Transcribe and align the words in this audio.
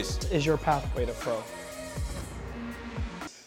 This 0.00 0.16
is 0.30 0.46
your 0.46 0.56
pathway 0.56 1.04
to 1.04 1.12
pro. 1.12 1.42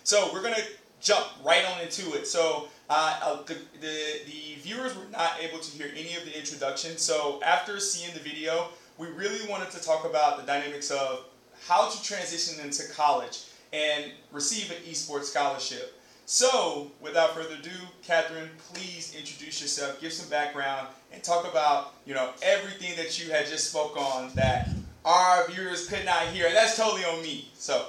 So 0.04 0.30
we're 0.32 0.44
gonna 0.44 0.62
jump 1.02 1.26
right 1.44 1.66
on 1.66 1.82
into 1.82 2.14
it. 2.14 2.28
So 2.28 2.68
uh, 2.92 3.20
uh, 3.24 3.38
the, 3.48 3.56
the, 3.82 4.20
the 4.28 4.62
viewers 4.62 4.96
were 4.96 5.08
not 5.12 5.32
able 5.42 5.58
to 5.58 5.72
hear 5.72 5.90
any 5.98 6.16
of 6.16 6.26
the 6.26 6.38
introduction. 6.38 6.98
So 6.98 7.42
after 7.44 7.80
seeing 7.80 8.14
the 8.14 8.20
video, 8.20 8.68
we 9.00 9.08
really 9.08 9.50
wanted 9.50 9.72
to 9.72 9.84
talk 9.84 10.06
about 10.06 10.38
the 10.38 10.44
dynamics 10.44 10.92
of 10.92 11.26
how 11.66 11.90
to 11.90 12.04
transition 12.04 12.64
into 12.64 12.84
college 12.94 13.46
and 13.74 14.12
receive 14.32 14.70
an 14.70 14.78
esports 14.84 15.24
scholarship. 15.24 16.00
So, 16.26 16.92
without 17.02 17.32
further 17.32 17.56
ado, 17.56 17.72
Catherine, 18.02 18.50
please 18.72 19.14
introduce 19.14 19.60
yourself, 19.60 20.00
give 20.00 20.14
some 20.14 20.30
background, 20.30 20.88
and 21.12 21.22
talk 21.22 21.50
about 21.50 21.96
you 22.06 22.14
know 22.14 22.30
everything 22.42 22.96
that 22.96 23.22
you 23.22 23.30
had 23.30 23.46
just 23.46 23.72
spoke 23.72 23.98
on 23.98 24.32
that 24.36 24.70
our 25.06 25.48
viewers 25.50 25.88
could 25.88 26.06
not 26.06 26.28
hear, 26.28 26.48
and 26.48 26.56
that's 26.56 26.78
totally 26.78 27.04
on 27.06 27.22
me. 27.22 27.50
So, 27.56 27.88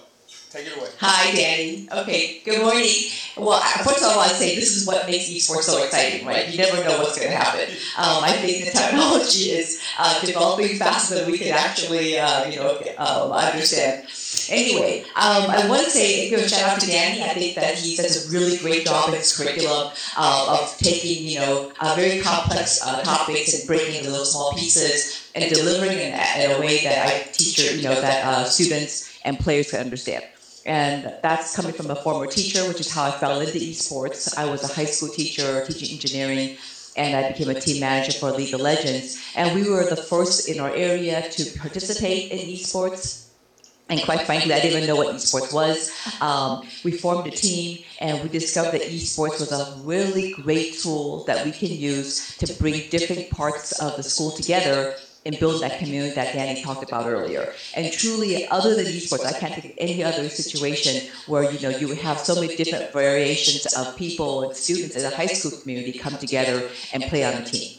take 0.50 0.66
it 0.66 0.76
away. 0.76 0.88
Hi, 0.98 1.34
Danny. 1.34 1.88
Okay, 1.92 2.40
good 2.44 2.60
morning. 2.60 2.90
Well, 3.36 3.60
first 3.82 4.02
of 4.02 4.12
all, 4.12 4.20
I 4.20 4.28
say 4.28 4.54
this 4.54 4.76
is 4.76 4.86
what 4.86 5.06
makes 5.06 5.28
esports 5.28 5.62
so 5.62 5.82
exciting, 5.82 6.26
right? 6.26 6.48
You 6.48 6.58
never 6.58 6.82
know 6.84 6.98
what's 6.98 7.18
going 7.18 7.30
to 7.30 7.36
happen. 7.36 7.68
Um, 7.98 8.22
I 8.24 8.32
think 8.32 8.64
the 8.64 8.70
technology 8.70 9.50
is 9.50 9.82
uh, 9.98 10.20
developing 10.24 10.76
faster 10.76 11.16
than 11.16 11.30
we 11.30 11.38
can 11.38 11.52
actually, 11.52 12.18
uh, 12.18 12.48
you 12.48 12.56
know, 12.56 12.80
um, 12.98 13.32
understand. 13.32 14.06
Anyway, 14.50 15.02
um, 15.16 15.50
I 15.50 15.66
want 15.68 15.84
to 15.84 15.90
say 15.90 16.28
give 16.30 16.40
a 16.40 16.48
shout 16.48 16.62
out 16.68 16.80
to 16.80 16.86
Danny. 16.86 17.22
I 17.22 17.34
think 17.34 17.54
that 17.56 17.74
he 17.76 17.96
does 17.96 18.26
a 18.26 18.32
really 18.32 18.56
great 18.58 18.84
job 18.84 19.08
in 19.08 19.16
his 19.16 19.36
curriculum 19.36 19.92
uh, 20.16 20.58
of 20.60 20.76
taking, 20.78 21.26
you 21.26 21.38
know, 21.38 21.72
uh, 21.80 21.94
very 21.96 22.20
complex 22.20 22.80
uh, 22.84 23.02
topics 23.02 23.58
and 23.58 23.66
breaking 23.66 23.96
into 23.96 24.10
little 24.10 24.26
small 24.26 24.52
pieces 24.54 25.30
and 25.34 25.52
delivering 25.52 25.98
it 25.98 26.14
in 26.38 26.50
a 26.50 26.60
way 26.60 26.82
that 26.84 27.06
I 27.06 27.30
teach, 27.32 27.58
you 27.58 27.82
know, 27.82 28.00
that 28.00 28.24
uh, 28.24 28.44
students 28.44 29.18
and 29.24 29.38
players 29.38 29.70
can 29.70 29.80
understand. 29.80 30.24
And 30.66 31.12
that's 31.22 31.54
coming 31.54 31.72
from 31.72 31.90
a 31.90 31.96
former 31.96 32.26
teacher, 32.26 32.66
which 32.68 32.80
is 32.80 32.90
how 32.90 33.04
I 33.04 33.10
fell 33.10 33.40
into 33.40 33.58
esports. 33.58 34.36
I 34.38 34.46
was 34.46 34.68
a 34.68 34.72
high 34.72 34.86
school 34.86 35.10
teacher 35.10 35.64
teaching 35.66 35.94
engineering, 35.94 36.56
and 36.96 37.14
I 37.14 37.32
became 37.32 37.50
a 37.50 37.60
team 37.60 37.80
manager 37.80 38.12
for 38.12 38.30
League 38.30 38.54
of 38.54 38.60
Legends. 38.60 39.20
And 39.36 39.54
we 39.54 39.68
were 39.68 39.84
the 39.84 39.96
first 39.96 40.48
in 40.48 40.60
our 40.60 40.70
area 40.70 41.28
to 41.28 41.58
participate 41.58 42.32
in 42.32 42.38
esports. 42.48 43.23
And 43.88 44.00
quite 44.02 44.22
frankly, 44.22 44.52
I 44.52 44.60
didn't 44.60 44.78
even 44.78 44.88
know 44.88 44.96
what 44.96 45.14
esports 45.14 45.52
was. 45.52 45.92
Um, 46.20 46.66
we 46.84 46.92
formed 46.92 47.26
a 47.26 47.30
team 47.30 47.84
and 48.00 48.22
we 48.22 48.30
discovered 48.30 48.72
that 48.72 48.82
esports 48.82 49.40
was 49.40 49.52
a 49.52 49.78
really 49.82 50.32
great 50.32 50.74
tool 50.74 51.24
that 51.24 51.44
we 51.44 51.52
can 51.52 51.68
use 51.68 52.36
to 52.38 52.52
bring 52.54 52.88
different 52.88 53.30
parts 53.30 53.72
of 53.80 53.96
the 53.96 54.02
school 54.02 54.30
together 54.30 54.94
and 55.26 55.38
build 55.38 55.62
that 55.62 55.78
community 55.78 56.14
that 56.14 56.34
Danny 56.34 56.62
talked 56.62 56.82
about 56.82 57.06
earlier. 57.06 57.52
And 57.74 57.92
truly, 57.92 58.46
other 58.48 58.74
than 58.74 58.86
esports, 58.86 59.24
I 59.24 59.38
can't 59.38 59.54
think 59.54 59.66
of 59.66 59.72
any 59.78 60.02
other 60.02 60.28
situation 60.28 61.10
where 61.26 61.50
you 61.50 61.60
know 61.60 61.76
you 61.76 61.88
would 61.88 61.98
have 61.98 62.18
so 62.18 62.34
many 62.34 62.56
different 62.56 62.92
variations 62.92 63.72
of 63.74 63.96
people 63.96 64.44
and 64.44 64.56
students 64.56 64.96
in 64.96 65.04
a 65.04 65.14
high 65.14 65.26
school 65.26 65.58
community 65.60 65.98
come 65.98 66.16
together 66.18 66.68
and 66.92 67.04
play 67.04 67.24
on 67.24 67.34
a 67.34 67.44
team. 67.44 67.78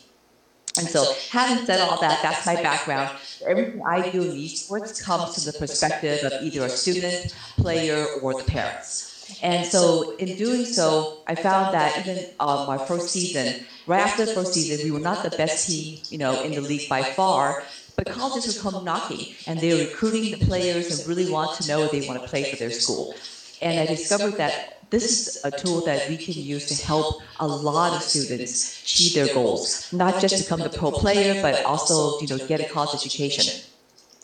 And 0.78 0.88
so, 0.88 1.14
having 1.32 1.66
said 1.66 1.80
all 1.82 2.00
that, 2.02 2.22
that's 2.22 2.46
my 2.46 2.56
background. 2.62 3.10
Everything 3.48 3.82
I 3.86 4.10
do 4.10 4.22
in 4.24 4.32
esports 4.32 5.02
comes 5.02 5.36
from 5.36 5.52
the 5.52 5.58
perspective 5.58 6.24
of 6.24 6.34
either 6.44 6.66
a 6.66 6.70
student, 6.70 7.36
player, 7.58 8.06
or 8.22 8.34
the 8.34 8.44
parents. 8.44 9.40
And 9.42 9.66
so, 9.66 10.16
in 10.18 10.38
doing 10.38 10.66
so, 10.66 11.20
I 11.28 11.36
found 11.36 11.74
that 11.74 12.00
even 12.00 12.26
uh, 12.40 12.66
my 12.68 12.78
first 12.78 13.10
season, 13.10 13.66
right 13.88 14.02
after 14.02 14.26
the 14.26 14.34
first 14.34 14.54
season, 14.54 14.86
we 14.86 14.92
were 14.92 15.00
not 15.00 15.24
the 15.24 15.36
best 15.36 15.68
team, 15.68 16.00
you 16.10 16.18
know, 16.18 16.42
in 16.44 16.52
the 16.52 16.62
league 16.62 16.90
by 16.90 17.04
far. 17.04 17.64
But 17.96 18.08
colleges 18.08 18.48
would 18.48 18.74
come 18.74 18.84
knocking, 18.84 19.34
and 19.48 19.60
they 19.60 19.74
were 19.74 19.90
recruiting 19.90 20.38
the 20.38 20.46
players 20.46 21.00
and 21.00 21.08
really 21.08 21.32
want 21.32 21.62
to 21.62 21.68
know 21.68 21.84
if 21.84 21.92
they 21.92 22.06
want 22.06 22.22
to 22.22 22.28
play 22.28 22.44
for 22.44 22.58
their 22.58 22.72
school. 22.72 23.16
And 23.62 23.80
I 23.80 23.86
discovered 23.86 24.36
that 24.36 24.75
this 24.90 25.10
is 25.12 25.38
a 25.44 25.52
tool 25.52 25.82
that 25.82 26.08
we 26.08 26.18
can 26.18 26.34
use 26.36 26.66
to 26.68 26.76
help 26.76 27.22
a 27.40 27.48
lot 27.48 27.94
of 27.94 28.02
students 28.04 28.82
achieve 28.84 29.14
their 29.14 29.28
goals, 29.28 29.88
not 29.92 30.20
just 30.20 30.38
become 30.38 30.64
the 30.64 30.70
pro 30.70 30.92
player, 30.92 31.36
but 31.36 31.62
also, 31.66 32.18
you 32.20 32.28
know, 32.28 32.40
get 32.40 32.60
a 32.62 32.66
college 32.66 32.94
education. 32.94 33.46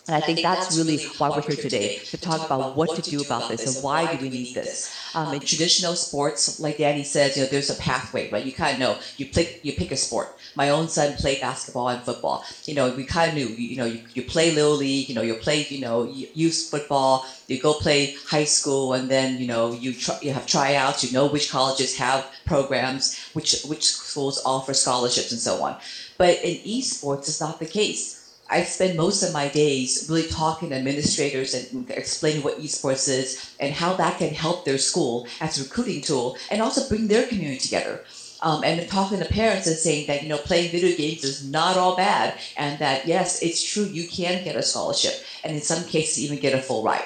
And 0.08 0.16
I 0.16 0.26
think 0.26 0.42
that's 0.42 0.78
really 0.78 0.98
why 1.20 1.30
we're 1.30 1.42
here 1.42 1.56
today, 1.56 1.98
to 1.98 2.18
talk 2.18 2.44
about 2.46 2.76
what 2.76 2.96
to 2.96 3.02
do 3.10 3.22
about 3.22 3.50
this 3.50 3.76
and 3.76 3.84
why 3.84 4.14
do 4.14 4.22
we 4.22 4.30
need 4.30 4.56
this. 4.56 4.96
Um, 5.14 5.34
in 5.34 5.42
traditional 5.42 5.96
sports, 5.96 6.60
like 6.60 6.78
Danny 6.78 7.04
said, 7.04 7.36
you 7.36 7.44
know, 7.44 7.48
there's 7.50 7.70
a 7.70 7.76
pathway, 7.76 8.30
right? 8.32 8.44
You 8.44 8.52
kind 8.52 8.74
of 8.74 8.80
know, 8.80 8.98
you 9.18 9.28
pick, 9.28 9.64
you 9.64 9.74
pick 9.74 9.92
a 9.92 9.98
sport. 9.98 10.36
My 10.56 10.70
own 10.70 10.88
son 10.88 11.16
played 11.18 11.42
basketball 11.42 11.90
and 11.90 12.02
football. 12.02 12.44
You 12.66 12.74
know, 12.74 12.92
we 12.94 13.06
kind 13.06 13.30
of 13.30 13.36
knew, 13.36 13.48
you, 13.48 13.68
you 13.68 13.78
know, 13.78 13.86
you, 13.86 14.02
you 14.14 14.24
play 14.24 14.52
little 14.52 14.76
league, 14.76 15.08
you 15.08 15.16
know, 15.16 15.22
you 15.22 15.36
play, 15.36 15.66
you 15.70 15.82
know, 15.82 16.04
youth 16.04 16.68
football, 16.72 17.26
you 17.48 17.62
go 17.62 17.74
play 17.74 18.16
high 18.28 18.46
school, 18.46 18.94
and 18.94 19.10
then, 19.10 19.38
you 19.38 19.48
know, 19.48 19.72
you, 19.72 19.94
you 20.22 20.34
have 20.34 20.48
tryouts, 20.48 21.04
you 21.04 21.12
know 21.14 21.28
which 21.28 21.52
colleges 21.52 21.98
have 21.98 22.26
programs, 22.46 23.20
which, 23.34 23.64
which 23.64 23.86
schools 23.86 24.42
offer 24.46 24.74
scholarships 24.74 25.32
and 25.32 25.40
so 25.40 25.62
on. 25.64 25.78
But 26.18 26.40
in 26.44 26.58
esports, 26.66 27.28
it's 27.30 27.42
not 27.42 27.60
the 27.60 27.66
case 27.66 28.21
I 28.52 28.64
spend 28.64 28.98
most 28.98 29.24
of 29.24 29.32
my 29.32 29.48
days 29.48 30.08
really 30.10 30.28
talking 30.28 30.70
to 30.70 30.76
administrators 30.76 31.54
and 31.54 31.90
explaining 31.90 32.44
what 32.44 32.60
esports 32.60 33.08
is 33.08 33.56
and 33.62 33.74
how 33.74 33.94
that 33.94 34.18
can 34.18 34.34
help 34.34 34.66
their 34.66 34.78
school 34.78 35.26
as 35.40 35.58
a 35.58 35.64
recruiting 35.64 36.02
tool 36.02 36.38
and 36.52 36.62
also 36.62 36.88
bring 36.90 37.08
their 37.08 37.26
community 37.26 37.60
together. 37.60 38.04
Um, 38.44 38.64
and 38.64 38.90
talking 38.90 39.20
to 39.20 39.26
parents 39.26 39.68
and 39.68 39.78
saying 39.78 40.08
that 40.08 40.24
you 40.24 40.30
know 40.30 40.38
playing 40.38 40.72
video 40.72 40.98
games 40.98 41.24
is 41.24 41.48
not 41.48 41.78
all 41.78 41.96
bad 41.96 42.34
and 42.58 42.80
that 42.80 43.06
yes 43.06 43.44
it's 43.44 43.64
true 43.64 43.84
you 43.84 44.08
can 44.08 44.44
get 44.44 44.56
a 44.56 44.64
scholarship 44.64 45.14
and 45.44 45.56
in 45.56 45.62
some 45.62 45.84
cases 45.84 46.24
even 46.24 46.40
get 46.40 46.56
a 46.56 46.62
full 46.62 46.84
ride 46.84 47.06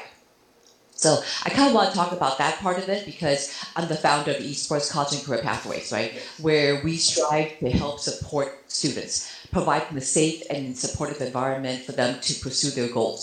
so 0.95 1.21
I 1.43 1.49
kind 1.49 1.67
of 1.67 1.75
want 1.75 1.89
to 1.89 1.95
talk 1.95 2.13
about 2.13 2.37
that 2.37 2.57
part 2.59 2.77
of 2.77 2.87
it 2.87 3.05
because 3.05 3.53
I'm 3.75 3.89
the 3.89 3.95
founder 3.95 4.31
of 4.31 4.37
Esports 4.37 4.89
College 4.89 5.13
and 5.13 5.23
Career 5.23 5.41
Pathways, 5.41 5.91
right? 5.91 6.13
Where 6.41 6.81
we 6.83 6.95
strive 6.95 7.59
to 7.59 7.69
help 7.69 7.99
support 7.99 8.63
students 8.71 9.34
providing 9.55 9.97
a 9.97 10.01
safe 10.01 10.43
and 10.49 10.77
supportive 10.77 11.21
environment 11.21 11.81
for 11.85 11.93
them 11.93 12.19
to 12.19 12.33
pursue 12.43 12.71
their 12.71 12.91
goals. 12.91 13.21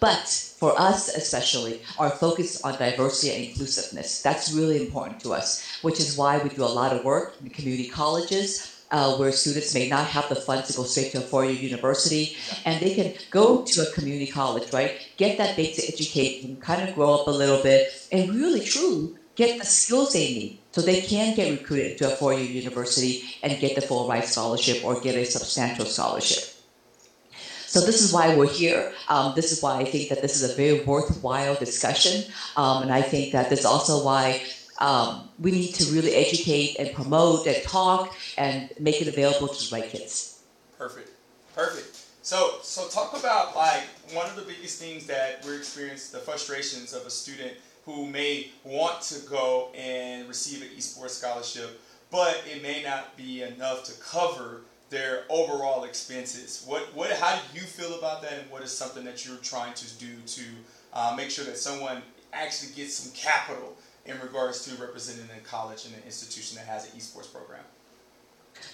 But 0.00 0.26
for 0.60 0.72
us 0.80 1.14
especially, 1.14 1.82
our 1.98 2.08
focus 2.08 2.64
on 2.64 2.78
diversity 2.78 3.34
and 3.34 3.44
inclusiveness, 3.50 4.22
that's 4.22 4.50
really 4.50 4.78
important 4.80 5.20
to 5.20 5.34
us, 5.34 5.48
which 5.82 6.00
is 6.00 6.16
why 6.16 6.38
we 6.38 6.48
do 6.48 6.64
a 6.64 6.76
lot 6.80 6.94
of 6.94 7.04
work 7.04 7.34
in 7.42 7.50
community 7.50 7.90
colleges, 7.90 8.48
uh, 8.92 9.14
where 9.18 9.30
students 9.30 9.74
may 9.74 9.86
not 9.86 10.06
have 10.06 10.26
the 10.30 10.36
funds 10.36 10.68
to 10.68 10.76
go 10.78 10.84
straight 10.84 11.12
to 11.12 11.18
a 11.18 11.20
four-year 11.20 11.60
university, 11.70 12.34
and 12.64 12.80
they 12.80 12.94
can 12.94 13.12
go 13.30 13.62
to 13.62 13.82
a 13.82 13.92
community 13.92 14.30
college, 14.40 14.72
right? 14.72 14.92
Get 15.18 15.36
that 15.36 15.54
basic 15.54 15.92
education, 15.92 16.56
kind 16.62 16.88
of 16.88 16.94
grow 16.94 17.12
up 17.12 17.26
a 17.26 17.30
little 17.42 17.62
bit, 17.62 17.92
and 18.10 18.30
really, 18.30 18.64
truly 18.64 19.18
get 19.36 19.58
the 19.58 19.66
skills 19.66 20.12
they 20.12 20.28
need 20.34 20.58
so 20.72 20.80
they 20.80 21.00
can 21.00 21.34
get 21.34 21.50
recruited 21.50 21.98
to 21.98 22.12
a 22.12 22.16
four-year 22.16 22.44
university 22.44 23.22
and 23.42 23.58
get 23.60 23.74
the 23.74 23.80
full 23.80 24.08
ride 24.08 24.24
scholarship 24.24 24.84
or 24.84 25.00
get 25.00 25.14
a 25.14 25.24
substantial 25.24 25.86
scholarship. 25.86 26.54
So 27.66 27.80
this 27.80 28.02
is 28.02 28.12
why 28.12 28.36
we're 28.36 28.48
here. 28.48 28.92
Um, 29.08 29.32
this 29.34 29.50
is 29.50 29.60
why 29.60 29.80
I 29.80 29.84
think 29.84 30.08
that 30.08 30.22
this 30.22 30.40
is 30.40 30.48
a 30.48 30.54
very 30.54 30.84
worthwhile 30.84 31.56
discussion, 31.56 32.30
um, 32.56 32.82
and 32.82 32.92
I 32.92 33.02
think 33.02 33.32
that 33.32 33.50
this 33.50 33.60
is 33.60 33.66
also 33.66 34.04
why 34.04 34.42
um, 34.78 35.28
we 35.40 35.50
need 35.50 35.72
to 35.74 35.92
really 35.92 36.14
educate 36.14 36.76
and 36.78 36.94
promote 36.94 37.46
and 37.48 37.60
talk 37.64 38.14
and 38.38 38.70
make 38.78 39.02
it 39.02 39.08
available 39.08 39.48
to 39.48 39.70
the 39.70 39.76
right 39.76 39.90
kids. 39.90 40.42
Perfect, 40.78 41.10
perfect. 41.56 42.04
So, 42.22 42.58
so 42.62 42.88
talk 42.88 43.18
about 43.18 43.54
like 43.56 43.82
one 44.12 44.26
of 44.26 44.36
the 44.36 44.42
biggest 44.42 44.80
things 44.80 45.06
that 45.06 45.44
we're 45.44 45.58
experiencing, 45.58 46.18
the 46.18 46.24
frustrations 46.24 46.92
of 46.94 47.04
a 47.06 47.10
student 47.10 47.52
who 47.84 48.06
may 48.06 48.50
want 48.64 49.02
to 49.02 49.20
go 49.28 49.70
and 49.74 50.26
receive 50.26 50.62
an 50.62 50.68
esports 50.76 51.10
scholarship, 51.10 51.80
but 52.10 52.42
it 52.50 52.62
may 52.62 52.82
not 52.82 53.16
be 53.16 53.42
enough 53.42 53.84
to 53.84 53.92
cover 54.00 54.62
their 54.90 55.24
overall 55.28 55.84
expenses. 55.84 56.64
What, 56.66 56.82
what, 56.94 57.10
how 57.12 57.36
do 57.36 57.58
you 57.58 57.64
feel 57.66 57.98
about 57.98 58.22
that, 58.22 58.32
and 58.34 58.50
what 58.50 58.62
is 58.62 58.76
something 58.76 59.04
that 59.04 59.26
you're 59.26 59.36
trying 59.38 59.74
to 59.74 59.94
do 59.94 60.16
to 60.26 60.42
uh, 60.92 61.14
make 61.16 61.30
sure 61.30 61.44
that 61.44 61.58
someone 61.58 62.02
actually 62.32 62.72
gets 62.74 62.94
some 62.94 63.12
capital 63.12 63.76
in 64.06 64.18
regards 64.20 64.64
to 64.66 64.80
representing 64.80 65.28
a 65.36 65.40
college 65.40 65.86
and 65.86 65.94
an 65.94 66.02
institution 66.04 66.56
that 66.56 66.66
has 66.66 66.92
an 66.92 66.98
esports 66.98 67.32
program? 67.32 67.64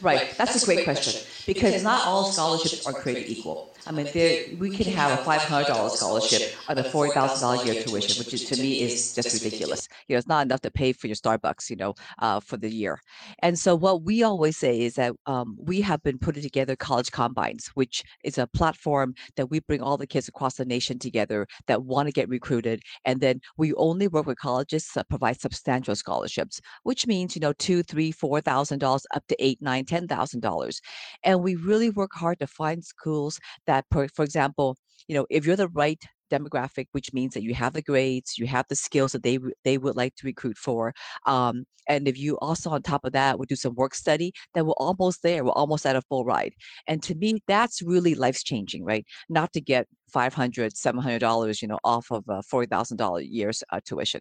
Right, 0.02 0.34
that's 0.36 0.62
a 0.62 0.66
great 0.66 0.84
question 0.84 1.22
because 1.46 1.82
not 1.82 2.06
all 2.06 2.24
scholarships 2.24 2.86
are 2.86 2.92
created 2.92 3.28
equal. 3.28 3.74
I 3.86 3.92
mean, 3.92 4.08
there, 4.12 4.44
we 4.58 4.70
can 4.70 4.92
have 4.92 5.18
a 5.18 5.22
$500 5.22 5.90
scholarship 5.90 6.54
on 6.70 6.78
a 6.78 6.84
$40,000 6.84 7.62
a 7.62 7.66
year 7.66 7.74
tuition, 7.74 8.16
which 8.18 8.46
to 8.46 8.56
me 8.56 8.80
is 8.80 9.14
just 9.14 9.32
ridiculous. 9.34 9.88
You 10.08 10.14
know, 10.14 10.18
it's 10.18 10.28
not 10.28 10.46
enough 10.46 10.60
to 10.62 10.70
pay 10.70 10.92
for 10.92 11.08
your 11.08 11.16
Starbucks, 11.16 11.68
you 11.68 11.76
know, 11.76 11.94
uh, 12.20 12.40
for 12.40 12.56
the 12.56 12.70
year. 12.70 13.00
And 13.42 13.58
so 13.58 13.74
what 13.74 14.02
we 14.02 14.22
always 14.22 14.56
say 14.56 14.80
is 14.80 14.94
that 14.94 15.14
um, 15.26 15.56
we 15.60 15.80
have 15.82 16.02
been 16.02 16.18
putting 16.18 16.42
together 16.42 16.76
college 16.76 17.10
combines, 17.10 17.68
which 17.74 18.04
is 18.24 18.38
a 18.38 18.46
platform 18.46 19.14
that 19.36 19.48
we 19.50 19.60
bring 19.60 19.82
all 19.82 19.96
the 19.96 20.06
kids 20.06 20.28
across 20.28 20.56
the 20.56 20.64
nation 20.64 20.98
together 20.98 21.46
that 21.66 21.84
want 21.84 22.06
to 22.06 22.12
get 22.12 22.28
recruited. 22.28 22.82
And 23.04 23.20
then 23.20 23.40
we 23.56 23.74
only 23.74 24.08
work 24.08 24.26
with 24.26 24.38
colleges 24.38 24.88
that 24.94 25.08
provide 25.08 25.40
substantial 25.40 25.96
scholarships, 25.96 26.60
which 26.84 27.06
means, 27.06 27.34
you 27.34 27.40
know, 27.40 27.52
two, 27.54 27.82
three, 27.82 28.12
four 28.12 28.40
thousand 28.40 28.78
dollars 28.78 29.06
up 29.14 29.26
to 29.28 29.36
eight, 29.44 29.60
nine, 29.60 29.84
ten 29.86 30.06
thousand 30.06 30.40
dollars. 30.40 30.80
And 31.24 31.42
we 31.42 31.56
really 31.56 31.90
work 31.90 32.12
hard 32.14 32.38
to 32.40 32.46
find 32.46 32.84
schools 32.84 33.40
that, 33.66 33.84
for, 33.90 34.08
for 34.08 34.24
example, 34.24 34.76
you 35.08 35.14
know, 35.14 35.26
if 35.30 35.46
you're 35.46 35.56
the 35.56 35.68
right 35.68 36.02
demographic, 36.30 36.86
which 36.92 37.12
means 37.12 37.34
that 37.34 37.42
you 37.42 37.54
have 37.54 37.72
the 37.72 37.82
grades, 37.82 38.38
you 38.38 38.46
have 38.46 38.66
the 38.68 38.76
skills 38.76 39.12
that 39.12 39.22
they 39.22 39.38
they 39.64 39.78
would 39.78 39.96
like 39.96 40.14
to 40.16 40.26
recruit 40.26 40.56
for. 40.58 40.94
Um, 41.26 41.64
and 41.88 42.06
if 42.06 42.18
you 42.18 42.38
also 42.38 42.70
on 42.70 42.82
top 42.82 43.04
of 43.04 43.12
that 43.12 43.38
would 43.38 43.48
do 43.48 43.56
some 43.56 43.74
work 43.74 43.94
study, 43.94 44.32
then 44.54 44.66
we're 44.66 44.72
almost 44.74 45.22
there. 45.22 45.44
We're 45.44 45.50
almost 45.52 45.86
at 45.86 45.96
a 45.96 46.02
full 46.02 46.24
ride. 46.24 46.54
And 46.86 47.02
to 47.04 47.14
me, 47.14 47.40
that's 47.48 47.82
really 47.82 48.14
life 48.14 48.42
changing, 48.44 48.84
right? 48.84 49.04
Not 49.28 49.52
to 49.54 49.60
get 49.60 49.86
500 50.12 50.72
$700, 50.74 51.62
you 51.62 51.68
know, 51.68 51.78
off 51.84 52.10
of 52.10 52.24
a 52.28 52.42
$40,000 52.42 53.20
a 53.20 53.26
year's 53.26 53.62
uh, 53.72 53.80
tuition. 53.84 54.20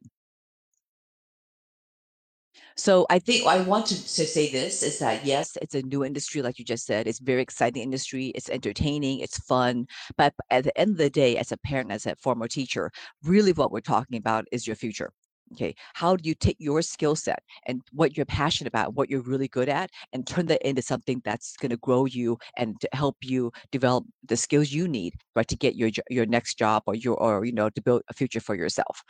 So 2.76 3.06
I 3.10 3.20
think 3.20 3.46
I 3.46 3.62
want 3.62 3.88
to, 3.88 3.96
to 3.96 4.26
say 4.26 4.52
this 4.52 4.84
is 4.84 5.00
that 5.00 5.26
yes, 5.26 5.58
it's 5.62 5.76
a 5.76 5.82
new 5.82 6.04
industry, 6.06 6.42
like 6.42 6.60
you 6.60 6.66
just 6.66 6.86
said. 6.86 7.08
It's 7.08 7.20
very 7.20 7.42
exciting 7.42 7.84
industry. 7.84 8.28
It's 8.36 8.50
entertaining. 8.50 9.20
It's 9.20 9.38
fun. 9.40 9.88
But 10.18 10.34
at 10.50 10.64
the 10.64 10.78
end 10.80 10.92
of 10.92 10.98
the 10.98 11.10
day, 11.10 11.38
as 11.38 11.52
a 11.52 11.58
parent, 11.58 11.92
as 11.92 12.06
a 12.06 12.16
former 12.16 12.48
teacher, 12.48 12.92
really 13.24 13.52
what 13.54 13.72
we're 13.72 13.82
talking 13.82 14.18
about 14.18 14.46
is 14.52 14.66
your 14.66 14.76
future. 14.76 15.12
Okay, 15.54 15.74
how 15.96 16.16
do 16.16 16.28
you 16.30 16.36
take 16.36 16.58
your 16.60 16.82
skill 16.84 17.16
set 17.16 17.42
and 17.66 17.82
what 17.92 18.16
you're 18.16 18.26
passionate 18.26 18.68
about, 18.68 18.94
what 18.94 19.10
you're 19.10 19.22
really 19.22 19.48
good 19.48 19.68
at, 19.68 19.90
and 20.14 20.28
turn 20.28 20.46
that 20.46 20.62
into 20.62 20.84
something 20.84 21.22
that's 21.26 21.58
going 21.58 21.72
to 21.72 21.78
grow 21.78 22.06
you 22.06 22.38
and 22.58 22.80
to 22.82 22.90
help 22.94 23.18
you 23.24 23.52
develop 23.72 24.06
the 24.28 24.38
skills 24.38 24.72
you 24.72 24.88
need, 24.88 25.16
right, 25.36 25.48
to 25.48 25.56
get 25.56 25.76
your 25.76 25.90
your 26.10 26.28
next 26.28 26.60
job 26.60 26.84
or 26.86 26.94
your 26.96 27.16
or 27.18 27.46
you 27.46 27.52
know 27.54 27.70
to 27.72 27.82
build 27.82 28.04
a 28.10 28.14
future 28.14 28.40
for 28.40 28.56
yourself. 28.56 29.02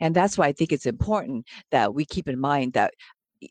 And 0.00 0.14
that's 0.14 0.38
why 0.38 0.46
I 0.46 0.52
think 0.52 0.72
it's 0.72 0.86
important 0.86 1.46
that 1.70 1.94
we 1.94 2.04
keep 2.06 2.28
in 2.28 2.40
mind 2.40 2.72
that 2.72 2.94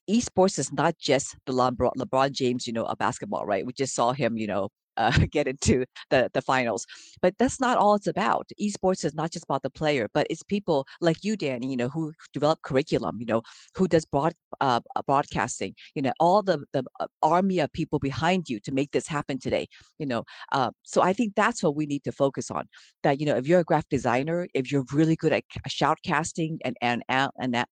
esports 0.09 0.57
is 0.59 0.71
not 0.71 0.97
just 0.97 1.35
the 1.45 1.53
LeBron, 1.53 1.91
LeBron 1.97 2.31
James, 2.31 2.67
you 2.67 2.73
know, 2.73 2.85
a 2.85 2.95
basketball, 2.95 3.45
right? 3.45 3.65
We 3.65 3.73
just 3.73 3.93
saw 3.95 4.13
him, 4.13 4.37
you 4.37 4.47
know, 4.47 4.69
uh, 4.97 5.11
get 5.31 5.47
into 5.47 5.85
the 6.09 6.29
the 6.33 6.41
finals. 6.41 6.85
But 7.21 7.35
that's 7.37 7.59
not 7.59 7.77
all 7.77 7.95
it's 7.95 8.07
about. 8.07 8.49
Esports 8.59 9.05
is 9.05 9.13
not 9.13 9.31
just 9.31 9.45
about 9.45 9.63
the 9.63 9.69
player, 9.69 10.07
but 10.13 10.27
it's 10.29 10.43
people 10.43 10.85
like 10.99 11.23
you, 11.23 11.35
Danny. 11.35 11.69
You 11.71 11.77
know, 11.77 11.89
who 11.89 12.13
develop 12.33 12.61
curriculum. 12.63 13.17
You 13.19 13.25
know, 13.25 13.41
who 13.75 13.87
does 13.87 14.05
broad 14.05 14.33
uh, 14.59 14.81
uh, 14.95 15.01
broadcasting. 15.05 15.75
You 15.95 16.01
know, 16.03 16.13
all 16.19 16.43
the 16.43 16.63
the 16.73 16.83
uh, 16.99 17.07
army 17.23 17.59
of 17.59 17.71
people 17.73 17.99
behind 17.99 18.49
you 18.49 18.59
to 18.61 18.71
make 18.71 18.91
this 18.91 19.07
happen 19.07 19.39
today. 19.39 19.67
You 19.99 20.05
know, 20.05 20.23
uh, 20.51 20.71
so 20.83 21.01
I 21.01 21.13
think 21.13 21.35
that's 21.35 21.63
what 21.63 21.75
we 21.75 21.85
need 21.85 22.03
to 22.03 22.11
focus 22.11 22.51
on. 22.51 22.67
That 23.03 23.19
you 23.19 23.25
know, 23.25 23.35
if 23.35 23.47
you're 23.47 23.59
a 23.59 23.63
graphic 23.63 23.89
designer, 23.89 24.47
if 24.53 24.71
you're 24.71 24.85
really 24.93 25.15
good 25.15 25.33
at 25.33 25.43
shoutcasting 25.69 26.57
and 26.65 26.77
and 26.81 27.03
and, 27.09 27.31
and, 27.39 27.65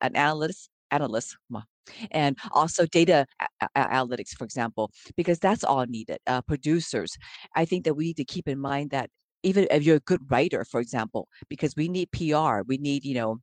and, 0.00 0.16
analyst 0.16 0.70
analysts 0.90 1.36
and 2.10 2.36
also 2.52 2.86
data 2.86 3.26
analytics, 3.76 4.30
for 4.36 4.44
example, 4.44 4.90
because 5.16 5.38
that's 5.38 5.64
all 5.64 5.86
needed. 5.86 6.18
Uh, 6.26 6.42
producers, 6.42 7.16
I 7.54 7.64
think 7.64 7.84
that 7.84 7.94
we 7.94 8.06
need 8.06 8.16
to 8.16 8.24
keep 8.24 8.48
in 8.48 8.58
mind 8.58 8.90
that 8.90 9.10
even 9.42 9.66
if 9.70 9.84
you're 9.84 9.96
a 9.96 10.00
good 10.00 10.20
writer, 10.30 10.64
for 10.64 10.80
example, 10.80 11.28
because 11.48 11.74
we 11.76 11.88
need 11.88 12.10
PR, 12.12 12.62
we 12.66 12.76
need, 12.78 13.04
you 13.04 13.14
know, 13.14 13.38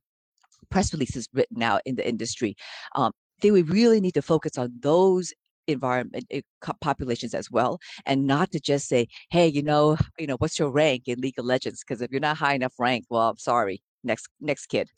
press 0.70 0.92
releases 0.92 1.28
written 1.32 1.62
out 1.62 1.80
in 1.84 1.96
the 1.96 2.06
industry. 2.06 2.54
Um, 2.94 3.12
I 3.44 3.50
we 3.50 3.62
really 3.62 4.00
need 4.00 4.14
to 4.14 4.22
focus 4.22 4.58
on 4.58 4.72
those 4.80 5.32
environment 5.66 6.24
eh, 6.30 6.40
populations 6.80 7.34
as 7.34 7.50
well 7.50 7.78
and 8.06 8.26
not 8.26 8.52
to 8.52 8.60
just 8.60 8.88
say 8.88 9.08
hey 9.30 9.48
you 9.48 9.62
know 9.62 9.96
you 10.16 10.26
know 10.26 10.36
what's 10.36 10.60
your 10.60 10.70
rank 10.70 11.02
in 11.06 11.20
league 11.20 11.38
of 11.38 11.44
legends 11.44 11.82
because 11.82 12.00
if 12.00 12.10
you're 12.12 12.20
not 12.20 12.36
high 12.36 12.54
enough 12.54 12.74
rank 12.78 13.04
well 13.10 13.30
i'm 13.30 13.36
sorry 13.36 13.82
next 14.04 14.28
next 14.40 14.66
kid 14.66 14.88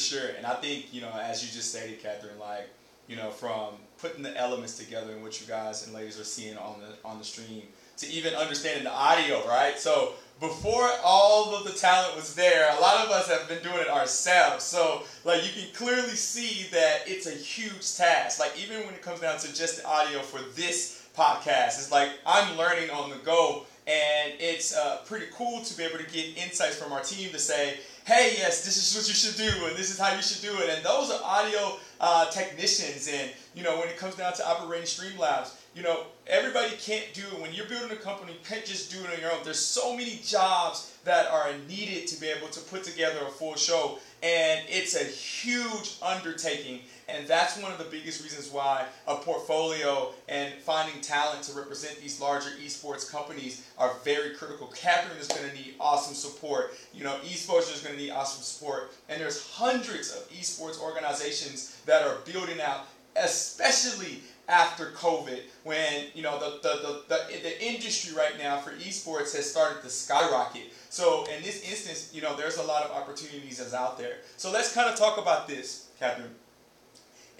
Sure, 0.00 0.28
and 0.36 0.46
I 0.46 0.54
think 0.54 0.92
you 0.92 1.00
know, 1.02 1.12
as 1.22 1.44
you 1.44 1.52
just 1.52 1.70
stated, 1.70 2.02
Catherine, 2.02 2.38
like 2.38 2.68
you 3.06 3.16
know, 3.16 3.30
from 3.30 3.74
putting 3.98 4.22
the 4.22 4.36
elements 4.36 4.78
together 4.78 5.12
and 5.12 5.22
what 5.22 5.40
you 5.40 5.46
guys 5.46 5.84
and 5.84 5.94
ladies 5.94 6.18
are 6.18 6.24
seeing 6.24 6.56
on 6.56 6.80
the 6.80 7.08
on 7.08 7.18
the 7.18 7.24
stream 7.24 7.62
to 7.98 8.08
even 8.10 8.34
understanding 8.34 8.84
the 8.84 8.92
audio, 8.92 9.46
right? 9.46 9.78
So 9.78 10.14
before 10.40 10.88
all 11.04 11.54
of 11.54 11.64
the 11.64 11.72
talent 11.72 12.16
was 12.16 12.34
there, 12.34 12.74
a 12.78 12.80
lot 12.80 13.04
of 13.04 13.10
us 13.10 13.28
have 13.28 13.46
been 13.46 13.62
doing 13.62 13.80
it 13.80 13.88
ourselves. 13.88 14.64
So 14.64 15.02
like 15.24 15.42
you 15.44 15.50
can 15.50 15.74
clearly 15.74 16.16
see 16.16 16.66
that 16.70 17.02
it's 17.06 17.26
a 17.26 17.32
huge 17.32 17.96
task. 17.96 18.40
Like 18.40 18.52
even 18.58 18.78
when 18.86 18.94
it 18.94 19.02
comes 19.02 19.20
down 19.20 19.38
to 19.40 19.54
just 19.54 19.82
the 19.82 19.86
audio 19.86 20.20
for 20.20 20.40
this 20.54 21.08
podcast, 21.14 21.78
it's 21.78 21.92
like 21.92 22.10
I'm 22.24 22.56
learning 22.56 22.88
on 22.90 23.10
the 23.10 23.16
go 23.16 23.66
and 23.86 24.32
it's 24.38 24.74
uh, 24.76 24.98
pretty 25.04 25.26
cool 25.32 25.62
to 25.62 25.76
be 25.76 25.82
able 25.82 25.98
to 25.98 26.10
get 26.10 26.36
insights 26.36 26.76
from 26.76 26.92
our 26.92 27.00
team 27.00 27.30
to 27.32 27.38
say, 27.38 27.78
hey, 28.06 28.34
yes, 28.36 28.64
this 28.64 28.76
is 28.76 28.96
what 28.96 29.08
you 29.08 29.14
should 29.14 29.36
do, 29.36 29.66
and 29.66 29.76
this 29.76 29.90
is 29.90 29.98
how 29.98 30.14
you 30.14 30.22
should 30.22 30.42
do 30.42 30.56
it. 30.62 30.70
And 30.70 30.84
those 30.84 31.10
are 31.10 31.20
audio 31.22 31.76
uh, 32.00 32.26
technicians. 32.30 33.08
And, 33.08 33.30
you 33.54 33.62
know, 33.62 33.78
when 33.78 33.88
it 33.88 33.98
comes 33.98 34.16
down 34.16 34.32
to 34.34 34.48
operating 34.48 34.86
Streamlabs, 34.86 35.54
you 35.74 35.82
know, 35.82 36.04
everybody 36.26 36.70
can't 36.76 37.06
do 37.14 37.22
it. 37.22 37.40
When 37.40 37.52
you're 37.52 37.66
building 37.66 37.92
a 37.92 38.00
company, 38.00 38.32
you 38.32 38.38
can't 38.44 38.64
just 38.64 38.90
do 38.90 38.98
it 39.04 39.14
on 39.14 39.20
your 39.20 39.30
own. 39.32 39.38
There's 39.44 39.64
so 39.64 39.96
many 39.96 40.20
jobs 40.24 40.96
that 41.04 41.28
are 41.28 41.52
needed 41.68 42.08
to 42.08 42.20
be 42.20 42.26
able 42.26 42.48
to 42.48 42.60
put 42.60 42.82
together 42.82 43.18
a 43.26 43.30
full 43.30 43.54
show. 43.54 43.98
And 44.22 44.60
it's 44.68 44.96
a 44.96 45.04
huge 45.04 45.96
undertaking. 46.02 46.80
And 47.14 47.26
that's 47.26 47.60
one 47.60 47.72
of 47.72 47.78
the 47.78 47.84
biggest 47.84 48.22
reasons 48.22 48.50
why 48.50 48.86
a 49.06 49.16
portfolio 49.16 50.12
and 50.28 50.54
finding 50.62 51.00
talent 51.00 51.42
to 51.44 51.52
represent 51.52 52.00
these 52.00 52.20
larger 52.20 52.50
esports 52.64 53.10
companies 53.10 53.66
are 53.78 53.94
very 54.04 54.34
critical. 54.34 54.68
Catherine 54.68 55.18
is 55.18 55.28
going 55.28 55.48
to 55.48 55.54
need 55.54 55.74
awesome 55.80 56.14
support. 56.14 56.74
You 56.94 57.04
know, 57.04 57.16
esports 57.24 57.72
is 57.74 57.82
going 57.82 57.96
to 57.96 58.00
need 58.00 58.10
awesome 58.10 58.42
support. 58.42 58.92
And 59.08 59.20
there's 59.20 59.46
hundreds 59.50 60.14
of 60.14 60.28
esports 60.30 60.80
organizations 60.80 61.80
that 61.86 62.02
are 62.02 62.16
building 62.24 62.60
out, 62.60 62.86
especially 63.16 64.20
after 64.48 64.86
COVID, 64.86 65.42
when 65.62 66.06
you 66.12 66.22
know 66.22 66.38
the, 66.38 66.58
the, 66.60 67.02
the, 67.08 67.16
the, 67.16 67.42
the 67.42 67.64
industry 67.64 68.16
right 68.16 68.36
now 68.36 68.58
for 68.58 68.72
esports 68.72 69.34
has 69.36 69.48
started 69.48 69.80
to 69.82 69.88
skyrocket. 69.88 70.72
So 70.88 71.24
in 71.36 71.42
this 71.42 71.62
instance, 71.62 72.10
you 72.12 72.20
know, 72.20 72.36
there's 72.36 72.58
a 72.58 72.62
lot 72.64 72.84
of 72.84 72.90
opportunities 72.90 73.58
that's 73.58 73.74
out 73.74 73.96
there. 73.96 74.16
So 74.36 74.50
let's 74.50 74.74
kind 74.74 74.90
of 74.90 74.96
talk 74.96 75.18
about 75.18 75.46
this, 75.46 75.88
Catherine. 76.00 76.34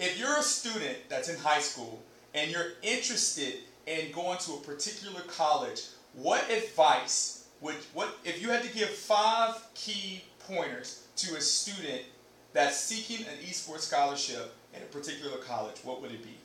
If 0.01 0.17
you're 0.17 0.35
a 0.35 0.41
student 0.41 0.97
that's 1.09 1.29
in 1.29 1.37
high 1.37 1.59
school 1.59 2.01
and 2.33 2.49
you're 2.49 2.73
interested 2.81 3.59
in 3.85 4.11
going 4.11 4.39
to 4.39 4.53
a 4.53 4.57
particular 4.57 5.21
college, 5.27 5.83
what 6.13 6.49
advice 6.49 7.45
would 7.61 7.75
what 7.93 8.17
if 8.25 8.41
you 8.41 8.49
had 8.49 8.63
to 8.63 8.73
give 8.73 8.89
five 8.89 9.63
key 9.75 10.23
pointers 10.39 11.03
to 11.17 11.35
a 11.35 11.41
student 11.41 12.01
that's 12.51 12.77
seeking 12.77 13.27
an 13.27 13.37
esports 13.47 13.81
scholarship 13.81 14.55
in 14.73 14.81
a 14.81 14.85
particular 14.85 15.37
college, 15.37 15.77
what 15.83 16.01
would 16.01 16.11
it 16.11 16.23
be? 16.23 16.35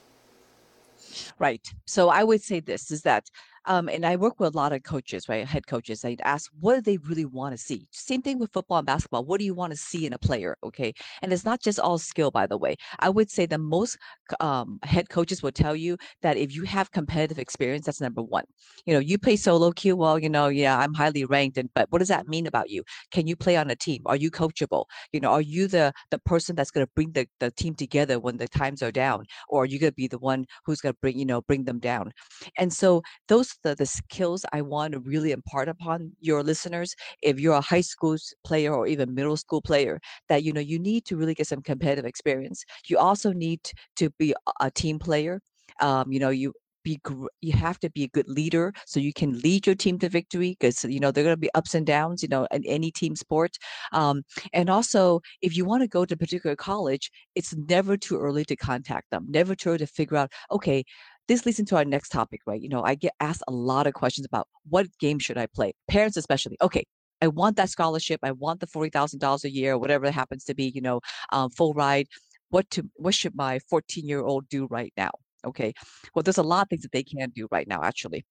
Right. 1.38 1.66
So 1.87 2.11
I 2.11 2.25
would 2.25 2.42
say 2.42 2.61
this 2.61 2.90
is 2.90 3.02
that 3.02 3.30
um, 3.66 3.88
and 3.88 4.06
I 4.06 4.16
work 4.16 4.38
with 4.38 4.54
a 4.54 4.56
lot 4.56 4.73
of 4.73 4.82
coaches, 4.82 5.28
right? 5.28 5.46
Head 5.46 5.66
coaches. 5.66 6.04
I'd 6.04 6.20
ask, 6.23 6.50
what 6.61 6.76
do 6.76 6.80
they 6.80 6.99
really 6.99 7.25
want 7.25 7.52
to 7.52 7.58
see? 7.58 7.87
Same 7.90 8.23
thing 8.23 8.38
with 8.38 8.52
football 8.52 8.78
and 8.78 8.87
basketball. 8.87 9.25
What 9.25 9.38
do 9.38 9.44
you 9.44 9.54
want 9.54 9.73
to 9.73 9.76
see 9.76 10.06
in 10.06 10.12
a 10.12 10.18
player? 10.18 10.56
Okay. 10.62 10.94
And 11.23 11.32
it's 11.32 11.44
not 11.44 11.61
just 11.61 11.80
all 11.80 11.99
skill, 11.99 12.30
by 12.30 12.46
the 12.46 12.56
way. 12.56 12.76
I 13.00 13.11
would 13.11 13.30
say 13.30 13.46
that 13.46 13.58
most 13.58 13.99
um, 14.40 14.78
head 14.85 15.08
coaches 15.08 15.42
will 15.42 15.52
tell 15.52 15.75
you 15.75 15.96
that 16.23 16.37
if 16.37 16.54
you 16.54 16.62
have 16.64 16.92
competitive 16.92 17.38
experience, 17.38 17.87
that's 17.87 18.00
number 18.00 18.23
one. 18.23 18.44
You 18.85 18.94
know, 18.94 19.00
you 19.00 19.18
play 19.18 19.37
solo 19.37 19.73
queue. 19.73 19.96
Well, 19.96 20.18
you 20.18 20.28
know, 20.28 20.49
yeah, 20.49 20.78
I'm 20.78 20.94
highly 20.94 21.25
ranked. 21.25 21.58
And, 21.58 21.68
but 21.75 21.90
what 21.90 21.99
does 21.99 22.08
that 22.08 22.28
mean 22.28 22.46
about 22.46 22.70
you? 22.70 22.85
Can 23.11 23.26
you 23.26 23.37
play 23.37 23.56
on 23.56 23.70
a 23.70 23.76
team? 23.76 24.02
Are 24.06 24.16
you 24.16 24.30
coachable? 24.30 24.85
You 25.12 25.20
know, 25.20 25.32
are 25.32 25.40
you 25.40 25.66
the, 25.66 25.92
the 26.11 26.18
person 26.20 26.54
that's 26.54 26.70
going 26.70 26.87
to 26.87 26.92
bring 26.94 27.12
the, 27.12 27.26
the 27.40 27.50
team 27.50 27.75
together 27.75 28.20
when 28.20 28.37
the 28.37 28.49
times 28.49 28.82
are 28.82 28.92
down? 28.92 29.25
Or 29.49 29.64
are 29.64 29.66
you 29.66 29.78
going 29.78 29.92
to 29.92 29.96
be 29.96 30.08
the 30.08 30.18
one 30.18 30.46
who's 30.64 30.80
going 30.80 30.94
to 30.94 30.99
bring, 31.00 31.18
you 31.18 31.26
know, 31.26 31.42
bring 31.42 31.64
them 31.64 31.78
down? 31.80 32.12
And 32.56 32.73
so 32.73 33.02
those 33.28 33.55
the, 33.62 33.75
the 33.75 33.86
skills 33.86 34.44
I 34.52 34.62
want 34.62 34.92
to 34.92 35.00
really 35.00 35.32
impart 35.32 35.68
upon 35.68 36.12
your 36.20 36.42
listeners. 36.42 36.94
If 37.22 37.40
you're 37.40 37.54
a 37.54 37.60
high 37.60 37.80
school 37.80 38.16
player 38.44 38.72
or 38.75 38.86
even 38.86 39.14
middle 39.14 39.36
school 39.36 39.62
player, 39.62 40.00
that 40.28 40.42
you 40.42 40.52
know 40.52 40.60
you 40.60 40.78
need 40.78 41.04
to 41.06 41.16
really 41.16 41.34
get 41.34 41.46
some 41.46 41.62
competitive 41.62 42.04
experience. 42.04 42.64
You 42.88 42.98
also 42.98 43.32
need 43.32 43.60
to 43.96 44.10
be 44.18 44.34
a 44.60 44.70
team 44.70 44.98
player. 44.98 45.40
Um, 45.80 46.12
you 46.12 46.20
know, 46.20 46.30
you 46.30 46.52
be 46.84 47.00
you 47.40 47.52
have 47.52 47.78
to 47.80 47.90
be 47.90 48.04
a 48.04 48.08
good 48.08 48.28
leader 48.28 48.72
so 48.86 49.00
you 49.00 49.12
can 49.12 49.40
lead 49.40 49.66
your 49.66 49.75
team 49.75 49.98
to 49.98 50.08
victory 50.08 50.56
because 50.58 50.84
you 50.84 51.00
know 51.00 51.10
there 51.10 51.25
are 51.25 51.26
going 51.26 51.36
to 51.36 51.40
be 51.40 51.52
ups 51.54 51.75
and 51.75 51.84
downs 51.84 52.22
you 52.22 52.28
know 52.28 52.46
in 52.52 52.64
any 52.64 52.92
team 52.92 53.16
sport 53.16 53.56
um, 53.92 54.22
and 54.52 54.70
also 54.70 55.20
if 55.42 55.56
you 55.56 55.64
want 55.64 55.82
to 55.82 55.88
go 55.88 56.04
to 56.04 56.14
a 56.14 56.16
particular 56.16 56.54
college 56.54 57.10
it's 57.34 57.56
never 57.68 57.96
too 57.96 58.16
early 58.18 58.44
to 58.44 58.54
contact 58.54 59.10
them 59.10 59.26
never 59.28 59.56
too 59.56 59.70
early 59.70 59.78
to 59.78 59.86
figure 59.88 60.16
out 60.16 60.30
okay 60.52 60.84
this 61.28 61.47
leads 61.47 61.59
into 61.59 61.76
our 61.76 61.85
next 61.85 62.11
topic, 62.11 62.40
right? 62.47 62.61
You 62.61 62.68
know, 62.68 62.83
I 62.83 62.95
get 62.95 63.12
asked 63.21 63.42
a 63.49 63.52
lot 63.52 63.87
of 63.87 63.95
questions 63.95 64.26
about 64.26 64.49
what 64.68 64.87
game 64.99 65.18
should 65.18 65.38
I 65.38 65.47
play, 65.47 65.75
parents 65.88 66.16
especially. 66.16 66.56
Okay, 66.62 66.85
I 67.23 67.28
want 67.28 67.56
that 67.56 67.71
scholarship. 67.71 68.21
I 68.23 68.33
want 68.33 68.61
the 68.61 68.66
forty 68.66 68.90
thousand 68.90 69.21
dollars 69.21 69.45
a 69.45 69.50
year, 69.50 69.78
whatever 69.78 70.06
it 70.06 70.14
happens 70.14 70.45
to 70.45 70.54
be. 70.54 70.71
You 70.75 70.83
know, 70.83 71.00
um, 71.33 71.50
full 71.50 71.75
ride. 71.75 72.06
What 72.50 72.71
to 72.71 72.88
what 72.97 73.14
should 73.14 73.35
my 73.37 73.59
fourteen 73.71 74.06
year 74.09 74.23
old 74.23 74.49
do 74.49 74.66
right 74.71 74.92
now? 74.97 75.11
Okay, 75.45 75.73
well, 76.14 76.23
there's 76.23 76.38
a 76.38 76.42
lot 76.42 76.62
of 76.62 76.68
things 76.71 76.83
that 76.83 76.92
they 76.92 77.04
can 77.04 77.30
do 77.30 77.49
right 77.50 77.68
now, 77.68 77.80
actually 77.83 78.25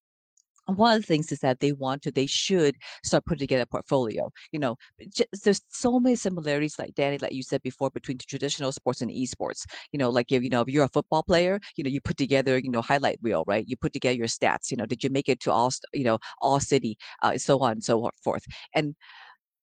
one 0.68 0.96
of 0.96 1.02
the 1.02 1.08
things 1.08 1.32
is 1.32 1.40
that 1.40 1.60
they 1.60 1.72
want 1.72 2.02
to, 2.04 2.12
they 2.12 2.26
should 2.26 2.76
start 3.04 3.26
putting 3.26 3.40
together 3.40 3.64
a 3.64 3.66
portfolio. 3.68 4.32
You 4.52 4.60
know, 4.60 4.78
just, 5.14 5.44
there's 5.44 5.62
so 5.70 6.00
many 6.00 6.16
similarities, 6.16 6.80
like 6.80 6.96
Danny, 6.96 7.18
like 7.20 7.34
you 7.34 7.44
said 7.44 7.62
before, 7.62 7.90
between 7.92 8.18
traditional 8.18 8.72
sports 8.72 9.02
and 9.02 9.12
esports. 9.12 9.66
You 9.92 10.00
know, 10.00 10.10
like 10.10 10.32
if 10.32 10.44
you 10.44 10.50
know 10.50 10.62
if 10.62 10.68
you're 10.70 10.86
a 10.86 10.90
football 10.90 11.24
player, 11.24 11.60
you 11.76 11.84
know, 11.84 11.90
you 11.90 12.02
put 12.02 12.18
together, 12.18 12.58
you 12.58 12.72
know, 12.72 12.82
highlight 12.82 13.20
reel, 13.22 13.44
right? 13.48 13.66
You 13.68 13.78
put 13.78 13.94
together 13.94 14.16
your 14.16 14.28
stats. 14.28 14.72
You 14.72 14.78
know, 14.78 14.86
did 14.86 15.04
you 15.04 15.10
make 15.10 15.30
it 15.30 15.40
to 15.42 15.52
all, 15.52 15.72
you 15.94 16.04
know, 16.04 16.20
all 16.42 16.60
city, 16.60 16.98
uh, 17.22 17.38
so 17.38 17.60
on 17.60 17.74
and 17.74 17.84
so 17.84 18.10
forth. 18.24 18.46
And 18.74 18.96